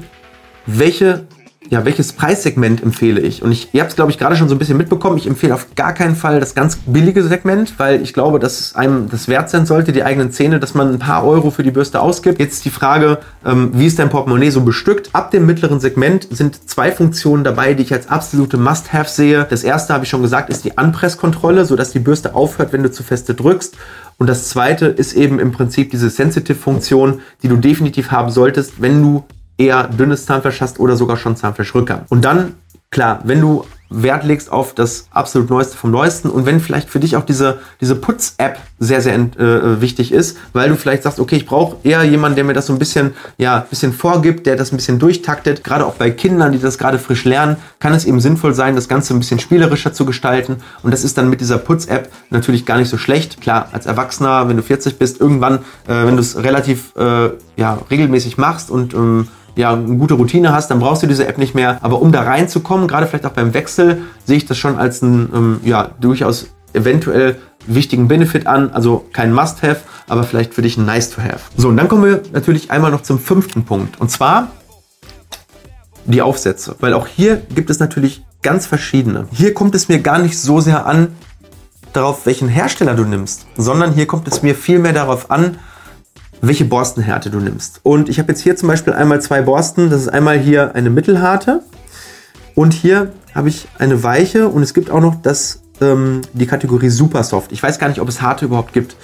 Welche 0.66 1.24
ja, 1.70 1.84
welches 1.84 2.12
Preissegment 2.12 2.82
empfehle 2.82 3.20
ich? 3.20 3.42
Und 3.42 3.52
ich, 3.52 3.72
ihr 3.72 3.80
habt 3.80 3.90
es, 3.90 3.96
glaube 3.96 4.10
ich, 4.10 4.18
gerade 4.18 4.36
schon 4.36 4.48
so 4.48 4.54
ein 4.54 4.58
bisschen 4.58 4.76
mitbekommen. 4.76 5.16
Ich 5.16 5.26
empfehle 5.26 5.54
auf 5.54 5.74
gar 5.74 5.94
keinen 5.94 6.16
Fall 6.16 6.40
das 6.40 6.54
ganz 6.54 6.76
billige 6.86 7.22
Segment, 7.22 7.78
weil 7.78 8.02
ich 8.02 8.12
glaube, 8.12 8.38
dass 8.38 8.60
es 8.60 8.74
einem 8.74 9.08
das 9.08 9.28
wert 9.28 9.48
sein 9.48 9.64
sollte, 9.64 9.92
die 9.92 10.02
eigenen 10.02 10.32
Zähne, 10.32 10.60
dass 10.60 10.74
man 10.74 10.92
ein 10.92 10.98
paar 10.98 11.24
Euro 11.24 11.50
für 11.50 11.62
die 11.62 11.70
Bürste 11.70 12.00
ausgibt. 12.00 12.40
Jetzt 12.40 12.64
die 12.64 12.70
Frage, 12.70 13.18
ähm, 13.44 13.70
wie 13.74 13.86
ist 13.86 13.98
dein 13.98 14.10
Portemonnaie 14.10 14.50
so 14.50 14.62
bestückt? 14.62 15.10
Ab 15.12 15.30
dem 15.30 15.46
mittleren 15.46 15.80
Segment 15.80 16.28
sind 16.30 16.68
zwei 16.68 16.92
Funktionen 16.92 17.44
dabei, 17.44 17.74
die 17.74 17.84
ich 17.84 17.92
als 17.92 18.08
absolute 18.08 18.58
Must-Have 18.58 19.08
sehe. 19.08 19.46
Das 19.48 19.64
erste, 19.64 19.94
habe 19.94 20.04
ich 20.04 20.10
schon 20.10 20.22
gesagt, 20.22 20.50
ist 20.50 20.64
die 20.64 20.76
Anpresskontrolle, 20.76 21.64
sodass 21.64 21.92
die 21.92 22.00
Bürste 22.00 22.34
aufhört, 22.34 22.72
wenn 22.72 22.82
du 22.82 22.90
zu 22.90 23.02
feste 23.02 23.34
drückst. 23.34 23.76
Und 24.18 24.26
das 24.26 24.48
zweite 24.48 24.86
ist 24.86 25.14
eben 25.14 25.38
im 25.38 25.52
Prinzip 25.52 25.90
diese 25.90 26.10
Sensitive-Funktion, 26.10 27.20
die 27.42 27.48
du 27.48 27.56
definitiv 27.56 28.10
haben 28.10 28.30
solltest, 28.30 28.80
wenn 28.80 29.02
du 29.02 29.24
eher 29.56 29.84
dünnes 29.88 30.26
Zahnfleisch 30.26 30.60
hast 30.60 30.80
oder 30.80 30.96
sogar 30.96 31.16
schon 31.16 31.36
Zahnfleischrückgang. 31.36 32.06
Und 32.08 32.24
dann, 32.24 32.54
klar, 32.90 33.20
wenn 33.24 33.40
du 33.40 33.64
Wert 33.92 34.24
legst 34.24 34.50
auf 34.50 34.74
das 34.74 35.06
absolut 35.10 35.50
Neueste 35.50 35.76
vom 35.76 35.90
Neuesten 35.90 36.30
und 36.30 36.46
wenn 36.46 36.60
vielleicht 36.60 36.88
für 36.88 37.00
dich 37.00 37.16
auch 37.16 37.24
diese, 37.24 37.60
diese 37.80 37.94
Putz-App 37.94 38.58
sehr, 38.78 39.00
sehr 39.00 39.14
äh, 39.14 39.80
wichtig 39.80 40.12
ist, 40.12 40.38
weil 40.52 40.68
du 40.68 40.76
vielleicht 40.76 41.02
sagst, 41.02 41.20
okay, 41.20 41.36
ich 41.36 41.46
brauche 41.46 41.76
eher 41.82 42.02
jemanden, 42.02 42.36
der 42.36 42.44
mir 42.44 42.54
das 42.54 42.66
so 42.66 42.72
ein 42.72 42.78
bisschen, 42.78 43.14
ja, 43.38 43.60
bisschen 43.68 43.92
vorgibt, 43.92 44.46
der 44.46 44.56
das 44.56 44.72
ein 44.72 44.76
bisschen 44.76 44.98
durchtaktet. 44.98 45.62
Gerade 45.62 45.86
auch 45.86 45.94
bei 45.94 46.10
Kindern, 46.10 46.52
die 46.52 46.58
das 46.58 46.78
gerade 46.78 46.98
frisch 46.98 47.24
lernen, 47.24 47.56
kann 47.78 47.92
es 47.92 48.04
eben 48.04 48.20
sinnvoll 48.20 48.54
sein, 48.54 48.74
das 48.74 48.88
Ganze 48.88 49.14
ein 49.14 49.18
bisschen 49.18 49.38
spielerischer 49.38 49.92
zu 49.92 50.04
gestalten 50.04 50.56
und 50.82 50.92
das 50.92 51.04
ist 51.04 51.18
dann 51.18 51.28
mit 51.28 51.40
dieser 51.40 51.58
Putz-App 51.58 52.10
natürlich 52.30 52.66
gar 52.66 52.78
nicht 52.78 52.88
so 52.88 52.98
schlecht. 52.98 53.40
Klar, 53.40 53.68
als 53.72 53.86
Erwachsener, 53.86 54.48
wenn 54.48 54.56
du 54.56 54.62
40 54.62 54.98
bist, 54.98 55.20
irgendwann, 55.20 55.56
äh, 55.86 56.06
wenn 56.06 56.16
du 56.16 56.22
es 56.22 56.42
relativ 56.42 56.94
äh, 56.96 57.30
ja, 57.56 57.78
regelmäßig 57.90 58.38
machst 58.38 58.70
und 58.70 58.94
ähm, 58.94 59.28
ja, 59.56 59.72
eine 59.72 59.96
gute 59.96 60.14
Routine 60.14 60.52
hast, 60.52 60.70
dann 60.70 60.80
brauchst 60.80 61.02
du 61.02 61.06
diese 61.06 61.26
App 61.26 61.38
nicht 61.38 61.54
mehr. 61.54 61.78
Aber 61.82 62.00
um 62.00 62.12
da 62.12 62.22
reinzukommen, 62.22 62.88
gerade 62.88 63.06
vielleicht 63.06 63.26
auch 63.26 63.32
beim 63.32 63.54
Wechsel, 63.54 64.02
sehe 64.24 64.36
ich 64.36 64.46
das 64.46 64.58
schon 64.58 64.78
als 64.78 65.02
einen 65.02 65.30
ähm, 65.34 65.60
ja, 65.64 65.90
durchaus 66.00 66.48
eventuell 66.72 67.36
wichtigen 67.66 68.08
Benefit 68.08 68.46
an. 68.46 68.70
Also 68.72 69.04
kein 69.12 69.32
Must-Have, 69.32 69.80
aber 70.08 70.24
vielleicht 70.24 70.54
für 70.54 70.62
dich 70.62 70.76
ein 70.76 70.86
Nice-to-Have. 70.86 71.40
So, 71.56 71.68
und 71.68 71.76
dann 71.76 71.88
kommen 71.88 72.04
wir 72.04 72.22
natürlich 72.32 72.70
einmal 72.70 72.90
noch 72.90 73.02
zum 73.02 73.18
fünften 73.18 73.64
Punkt. 73.64 74.00
Und 74.00 74.10
zwar 74.10 74.48
die 76.04 76.22
Aufsätze. 76.22 76.76
Weil 76.80 76.94
auch 76.94 77.06
hier 77.06 77.36
gibt 77.54 77.70
es 77.70 77.78
natürlich 77.78 78.24
ganz 78.42 78.66
verschiedene. 78.66 79.28
Hier 79.32 79.54
kommt 79.54 79.74
es 79.74 79.88
mir 79.88 80.00
gar 80.00 80.18
nicht 80.18 80.38
so 80.38 80.60
sehr 80.60 80.86
an, 80.86 81.14
darauf, 81.92 82.26
welchen 82.26 82.48
Hersteller 82.48 82.94
du 82.94 83.04
nimmst, 83.04 83.46
sondern 83.56 83.92
hier 83.92 84.06
kommt 84.06 84.26
es 84.26 84.42
mir 84.42 84.54
viel 84.54 84.78
mehr 84.78 84.92
darauf 84.92 85.30
an, 85.30 85.58
welche 86.42 86.64
Borstenhärte 86.64 87.30
du 87.30 87.38
nimmst. 87.38 87.80
Und 87.84 88.08
ich 88.08 88.18
habe 88.18 88.32
jetzt 88.32 88.42
hier 88.42 88.56
zum 88.56 88.68
Beispiel 88.68 88.92
einmal 88.92 89.22
zwei 89.22 89.42
Borsten. 89.42 89.88
Das 89.88 90.02
ist 90.02 90.08
einmal 90.08 90.38
hier 90.38 90.74
eine 90.74 90.90
mittelharte 90.90 91.62
und 92.54 92.74
hier 92.74 93.12
habe 93.34 93.48
ich 93.48 93.68
eine 93.78 94.02
weiche 94.02 94.48
und 94.48 94.62
es 94.62 94.74
gibt 94.74 94.90
auch 94.90 95.00
noch 95.00 95.14
das, 95.22 95.62
ähm, 95.80 96.20
die 96.34 96.46
Kategorie 96.46 96.90
Super 96.90 97.22
Soft. 97.22 97.52
Ich 97.52 97.62
weiß 97.62 97.78
gar 97.78 97.88
nicht, 97.88 98.00
ob 98.00 98.08
es 98.08 98.20
harte 98.20 98.44
überhaupt 98.44 98.72
gibt. 98.72 98.96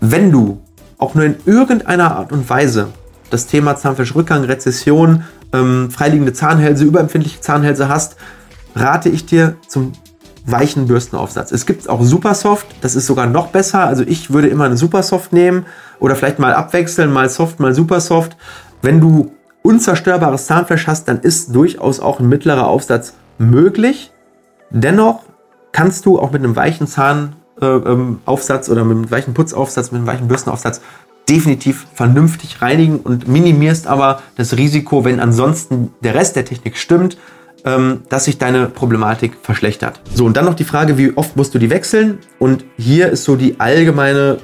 Wenn 0.00 0.30
du 0.30 0.60
auch 0.98 1.14
nur 1.14 1.24
in 1.24 1.36
irgendeiner 1.46 2.16
Art 2.16 2.32
und 2.32 2.50
Weise 2.50 2.88
das 3.30 3.46
Thema 3.46 3.76
Zahnfleischrückgang, 3.76 4.44
Rezession, 4.44 5.24
ähm, 5.52 5.90
freiliegende 5.90 6.32
Zahnhälse, 6.32 6.84
überempfindliche 6.84 7.40
Zahnhälse 7.40 7.88
hast, 7.88 8.16
rate 8.74 9.08
ich 9.08 9.24
dir 9.24 9.56
zum 9.68 9.92
weichen 10.46 10.86
Bürstenaufsatz. 10.86 11.52
Es 11.52 11.66
gibt 11.66 11.88
auch 11.88 12.02
Supersoft, 12.02 12.66
das 12.80 12.94
ist 12.94 13.06
sogar 13.06 13.26
noch 13.26 13.48
besser. 13.48 13.84
Also 13.84 14.04
ich 14.06 14.32
würde 14.32 14.48
immer 14.48 14.64
eine 14.64 14.76
Supersoft 14.76 15.32
nehmen 15.32 15.66
oder 15.98 16.16
vielleicht 16.16 16.38
mal 16.38 16.54
abwechseln, 16.54 17.12
mal 17.12 17.28
Soft, 17.28 17.60
mal 17.60 17.74
Supersoft. 17.74 18.36
Wenn 18.82 19.00
du 19.00 19.32
unzerstörbares 19.62 20.46
Zahnfleisch 20.46 20.86
hast, 20.86 21.08
dann 21.08 21.20
ist 21.20 21.54
durchaus 21.54 22.00
auch 22.00 22.20
ein 22.20 22.28
mittlerer 22.28 22.66
Aufsatz 22.66 23.14
möglich. 23.38 24.12
Dennoch 24.70 25.22
kannst 25.72 26.06
du 26.06 26.18
auch 26.18 26.32
mit 26.32 26.42
einem 26.42 26.56
weichen 26.56 26.86
Zahnaufsatz 26.86 28.68
äh, 28.68 28.70
ähm, 28.70 28.72
oder 28.72 28.84
mit 28.84 28.96
einem 28.96 29.10
weichen 29.10 29.34
Putzaufsatz, 29.34 29.92
mit 29.92 29.98
einem 29.98 30.06
weichen 30.06 30.28
Bürstenaufsatz 30.28 30.80
definitiv 31.28 31.86
vernünftig 31.94 32.60
reinigen 32.60 32.98
und 32.98 33.28
minimierst 33.28 33.86
aber 33.86 34.20
das 34.36 34.56
Risiko, 34.56 35.04
wenn 35.04 35.20
ansonsten 35.20 35.94
der 36.02 36.14
Rest 36.14 36.34
der 36.34 36.44
Technik 36.44 36.76
stimmt, 36.76 37.18
ähm, 37.64 38.02
dass 38.08 38.24
sich 38.24 38.38
deine 38.38 38.66
Problematik 38.66 39.32
verschlechtert. 39.42 40.00
So, 40.14 40.24
und 40.24 40.36
dann 40.36 40.44
noch 40.44 40.54
die 40.54 40.64
Frage, 40.64 40.98
wie 40.98 41.16
oft 41.16 41.36
musst 41.36 41.54
du 41.54 41.58
die 41.58 41.70
wechseln? 41.70 42.18
Und 42.38 42.64
hier 42.76 43.08
ist 43.10 43.24
so 43.24 43.36
die 43.36 43.60
allgemeine 43.60 44.38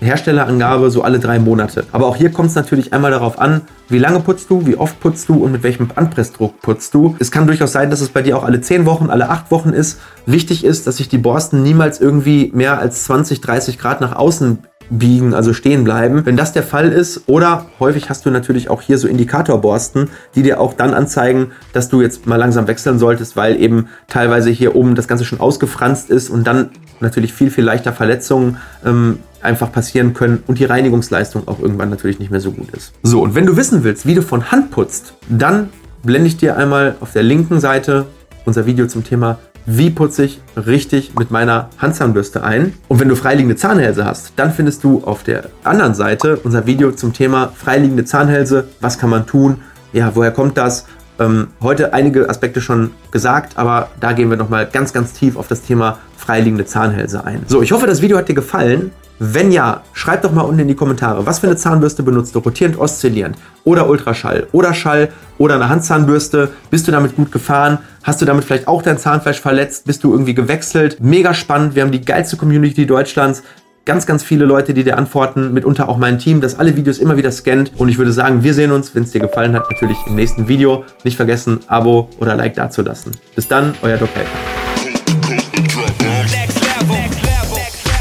Herstellerangabe 0.00 0.90
so 0.90 1.02
alle 1.02 1.18
drei 1.18 1.38
Monate. 1.38 1.84
Aber 1.92 2.06
auch 2.06 2.16
hier 2.16 2.30
kommt 2.30 2.50
es 2.50 2.54
natürlich 2.54 2.92
einmal 2.92 3.10
darauf 3.10 3.38
an, 3.38 3.62
wie 3.88 3.98
lange 3.98 4.20
putzt 4.20 4.50
du, 4.50 4.66
wie 4.66 4.76
oft 4.76 5.00
putzt 5.00 5.28
du 5.28 5.42
und 5.42 5.52
mit 5.52 5.62
welchem 5.62 5.88
Anpressdruck 5.94 6.60
putzt 6.60 6.92
du. 6.94 7.16
Es 7.18 7.30
kann 7.30 7.46
durchaus 7.46 7.72
sein, 7.72 7.90
dass 7.90 8.00
es 8.00 8.10
bei 8.10 8.22
dir 8.22 8.36
auch 8.36 8.44
alle 8.44 8.60
zehn 8.60 8.84
Wochen, 8.84 9.08
alle 9.08 9.30
acht 9.30 9.50
Wochen 9.50 9.70
ist. 9.70 10.00
Wichtig 10.26 10.64
ist, 10.64 10.86
dass 10.86 10.98
sich 10.98 11.08
die 11.08 11.18
Borsten 11.18 11.62
niemals 11.62 12.00
irgendwie 12.00 12.50
mehr 12.54 12.78
als 12.78 13.04
20, 13.04 13.40
30 13.40 13.78
Grad 13.78 14.00
nach 14.00 14.14
außen 14.14 14.58
biegen, 14.90 15.34
also 15.34 15.52
stehen 15.52 15.84
bleiben. 15.84 16.24
Wenn 16.24 16.36
das 16.36 16.52
der 16.52 16.62
Fall 16.62 16.92
ist, 16.92 17.28
oder 17.28 17.66
häufig 17.80 18.08
hast 18.10 18.26
du 18.26 18.30
natürlich 18.30 18.70
auch 18.70 18.82
hier 18.82 18.98
so 18.98 19.08
Indikatorborsten, 19.08 20.08
die 20.34 20.42
dir 20.42 20.60
auch 20.60 20.74
dann 20.74 20.94
anzeigen, 20.94 21.52
dass 21.72 21.88
du 21.88 22.02
jetzt 22.02 22.26
mal 22.26 22.36
langsam 22.36 22.66
wechseln 22.66 22.98
solltest, 22.98 23.36
weil 23.36 23.60
eben 23.60 23.88
teilweise 24.08 24.50
hier 24.50 24.76
oben 24.76 24.94
das 24.94 25.08
Ganze 25.08 25.24
schon 25.24 25.40
ausgefranst 25.40 26.10
ist 26.10 26.30
und 26.30 26.46
dann 26.46 26.70
natürlich 27.00 27.32
viel, 27.32 27.50
viel 27.50 27.64
leichter 27.64 27.92
Verletzungen 27.92 28.58
ähm, 28.84 29.18
einfach 29.42 29.70
passieren 29.70 30.14
können 30.14 30.42
und 30.46 30.58
die 30.58 30.64
Reinigungsleistung 30.64 31.46
auch 31.46 31.60
irgendwann 31.60 31.90
natürlich 31.90 32.18
nicht 32.18 32.30
mehr 32.30 32.40
so 32.40 32.52
gut 32.52 32.70
ist. 32.70 32.92
So, 33.02 33.22
und 33.22 33.34
wenn 33.34 33.46
du 33.46 33.56
wissen 33.56 33.84
willst, 33.84 34.06
wie 34.06 34.14
du 34.14 34.22
von 34.22 34.50
Hand 34.50 34.70
putzt, 34.70 35.14
dann 35.28 35.68
blende 36.02 36.28
ich 36.28 36.36
dir 36.36 36.56
einmal 36.56 36.96
auf 37.00 37.12
der 37.12 37.22
linken 37.22 37.60
Seite 37.60 38.06
unser 38.44 38.64
Video 38.64 38.86
zum 38.86 39.04
Thema 39.04 39.38
wie 39.66 39.90
putze 39.90 40.24
ich 40.24 40.40
richtig 40.56 41.14
mit 41.18 41.30
meiner 41.30 41.68
Handzahnbürste 41.78 42.42
ein. 42.42 42.74
Und 42.88 43.00
wenn 43.00 43.08
du 43.08 43.16
freiliegende 43.16 43.56
Zahnhälse 43.56 44.04
hast, 44.04 44.32
dann 44.36 44.52
findest 44.52 44.84
du 44.84 45.02
auf 45.04 45.24
der 45.24 45.50
anderen 45.64 45.94
Seite 45.94 46.36
unser 46.42 46.66
Video 46.66 46.92
zum 46.92 47.12
Thema 47.12 47.52
freiliegende 47.54 48.04
Zahnhälse. 48.04 48.68
Was 48.80 48.98
kann 48.98 49.10
man 49.10 49.26
tun? 49.26 49.58
Ja, 49.92 50.12
woher 50.14 50.30
kommt 50.30 50.56
das? 50.56 50.86
Ähm, 51.18 51.48
heute 51.62 51.94
einige 51.94 52.28
Aspekte 52.28 52.60
schon 52.60 52.92
gesagt, 53.10 53.56
aber 53.56 53.88
da 54.00 54.12
gehen 54.12 54.30
wir 54.30 54.36
nochmal 54.36 54.66
ganz, 54.70 54.92
ganz 54.92 55.12
tief 55.12 55.36
auf 55.36 55.48
das 55.48 55.62
Thema 55.62 55.98
freiliegende 56.16 56.66
Zahnhälse 56.66 57.24
ein. 57.24 57.42
So, 57.46 57.62
ich 57.62 57.72
hoffe, 57.72 57.86
das 57.86 58.02
Video 58.02 58.18
hat 58.18 58.28
dir 58.28 58.34
gefallen. 58.34 58.92
Wenn 59.18 59.50
ja, 59.50 59.82
schreib 59.94 60.22
doch 60.22 60.32
mal 60.32 60.42
unten 60.42 60.60
in 60.60 60.68
die 60.68 60.74
Kommentare, 60.74 61.24
was 61.24 61.38
für 61.38 61.46
eine 61.46 61.56
Zahnbürste 61.56 62.02
benutzt 62.02 62.34
du, 62.34 62.40
rotierend, 62.40 62.78
oszillierend 62.78 63.36
oder 63.64 63.88
Ultraschall 63.88 64.46
oder 64.52 64.74
Schall 64.74 65.08
oder 65.38 65.54
eine 65.54 65.70
Handzahnbürste. 65.70 66.50
Bist 66.70 66.86
du 66.86 66.92
damit 66.92 67.16
gut 67.16 67.32
gefahren? 67.32 67.78
Hast 68.02 68.20
du 68.20 68.26
damit 68.26 68.44
vielleicht 68.44 68.68
auch 68.68 68.82
dein 68.82 68.98
Zahnfleisch 68.98 69.40
verletzt? 69.40 69.86
Bist 69.86 70.04
du 70.04 70.12
irgendwie 70.12 70.34
gewechselt? 70.34 70.98
Mega 71.00 71.32
spannend. 71.32 71.74
Wir 71.74 71.82
haben 71.82 71.92
die 71.92 72.04
geilste 72.04 72.36
Community 72.36 72.86
Deutschlands. 72.86 73.42
Ganz, 73.86 74.04
ganz 74.04 74.22
viele 74.22 74.44
Leute, 74.44 74.74
die 74.74 74.82
dir 74.82 74.98
antworten, 74.98 75.54
mitunter 75.54 75.88
auch 75.88 75.96
mein 75.96 76.18
Team, 76.18 76.40
das 76.40 76.58
alle 76.58 76.76
Videos 76.76 76.98
immer 76.98 77.16
wieder 77.16 77.30
scannt. 77.30 77.70
Und 77.76 77.88
ich 77.88 77.98
würde 77.98 78.12
sagen, 78.12 78.42
wir 78.42 78.52
sehen 78.52 78.72
uns, 78.72 78.94
wenn 78.94 79.04
es 79.04 79.12
dir 79.12 79.20
gefallen 79.20 79.54
hat, 79.54 79.70
natürlich 79.70 79.96
im 80.06 80.16
nächsten 80.16 80.48
Video. 80.48 80.84
Nicht 81.04 81.16
vergessen, 81.16 81.60
Abo 81.68 82.10
oder 82.18 82.34
Like 82.34 82.54
dazulassen. 82.54 83.12
Bis 83.34 83.46
dann, 83.48 83.74
euer 83.82 83.96
Doc 83.96 84.10
Helfer. 84.14 84.65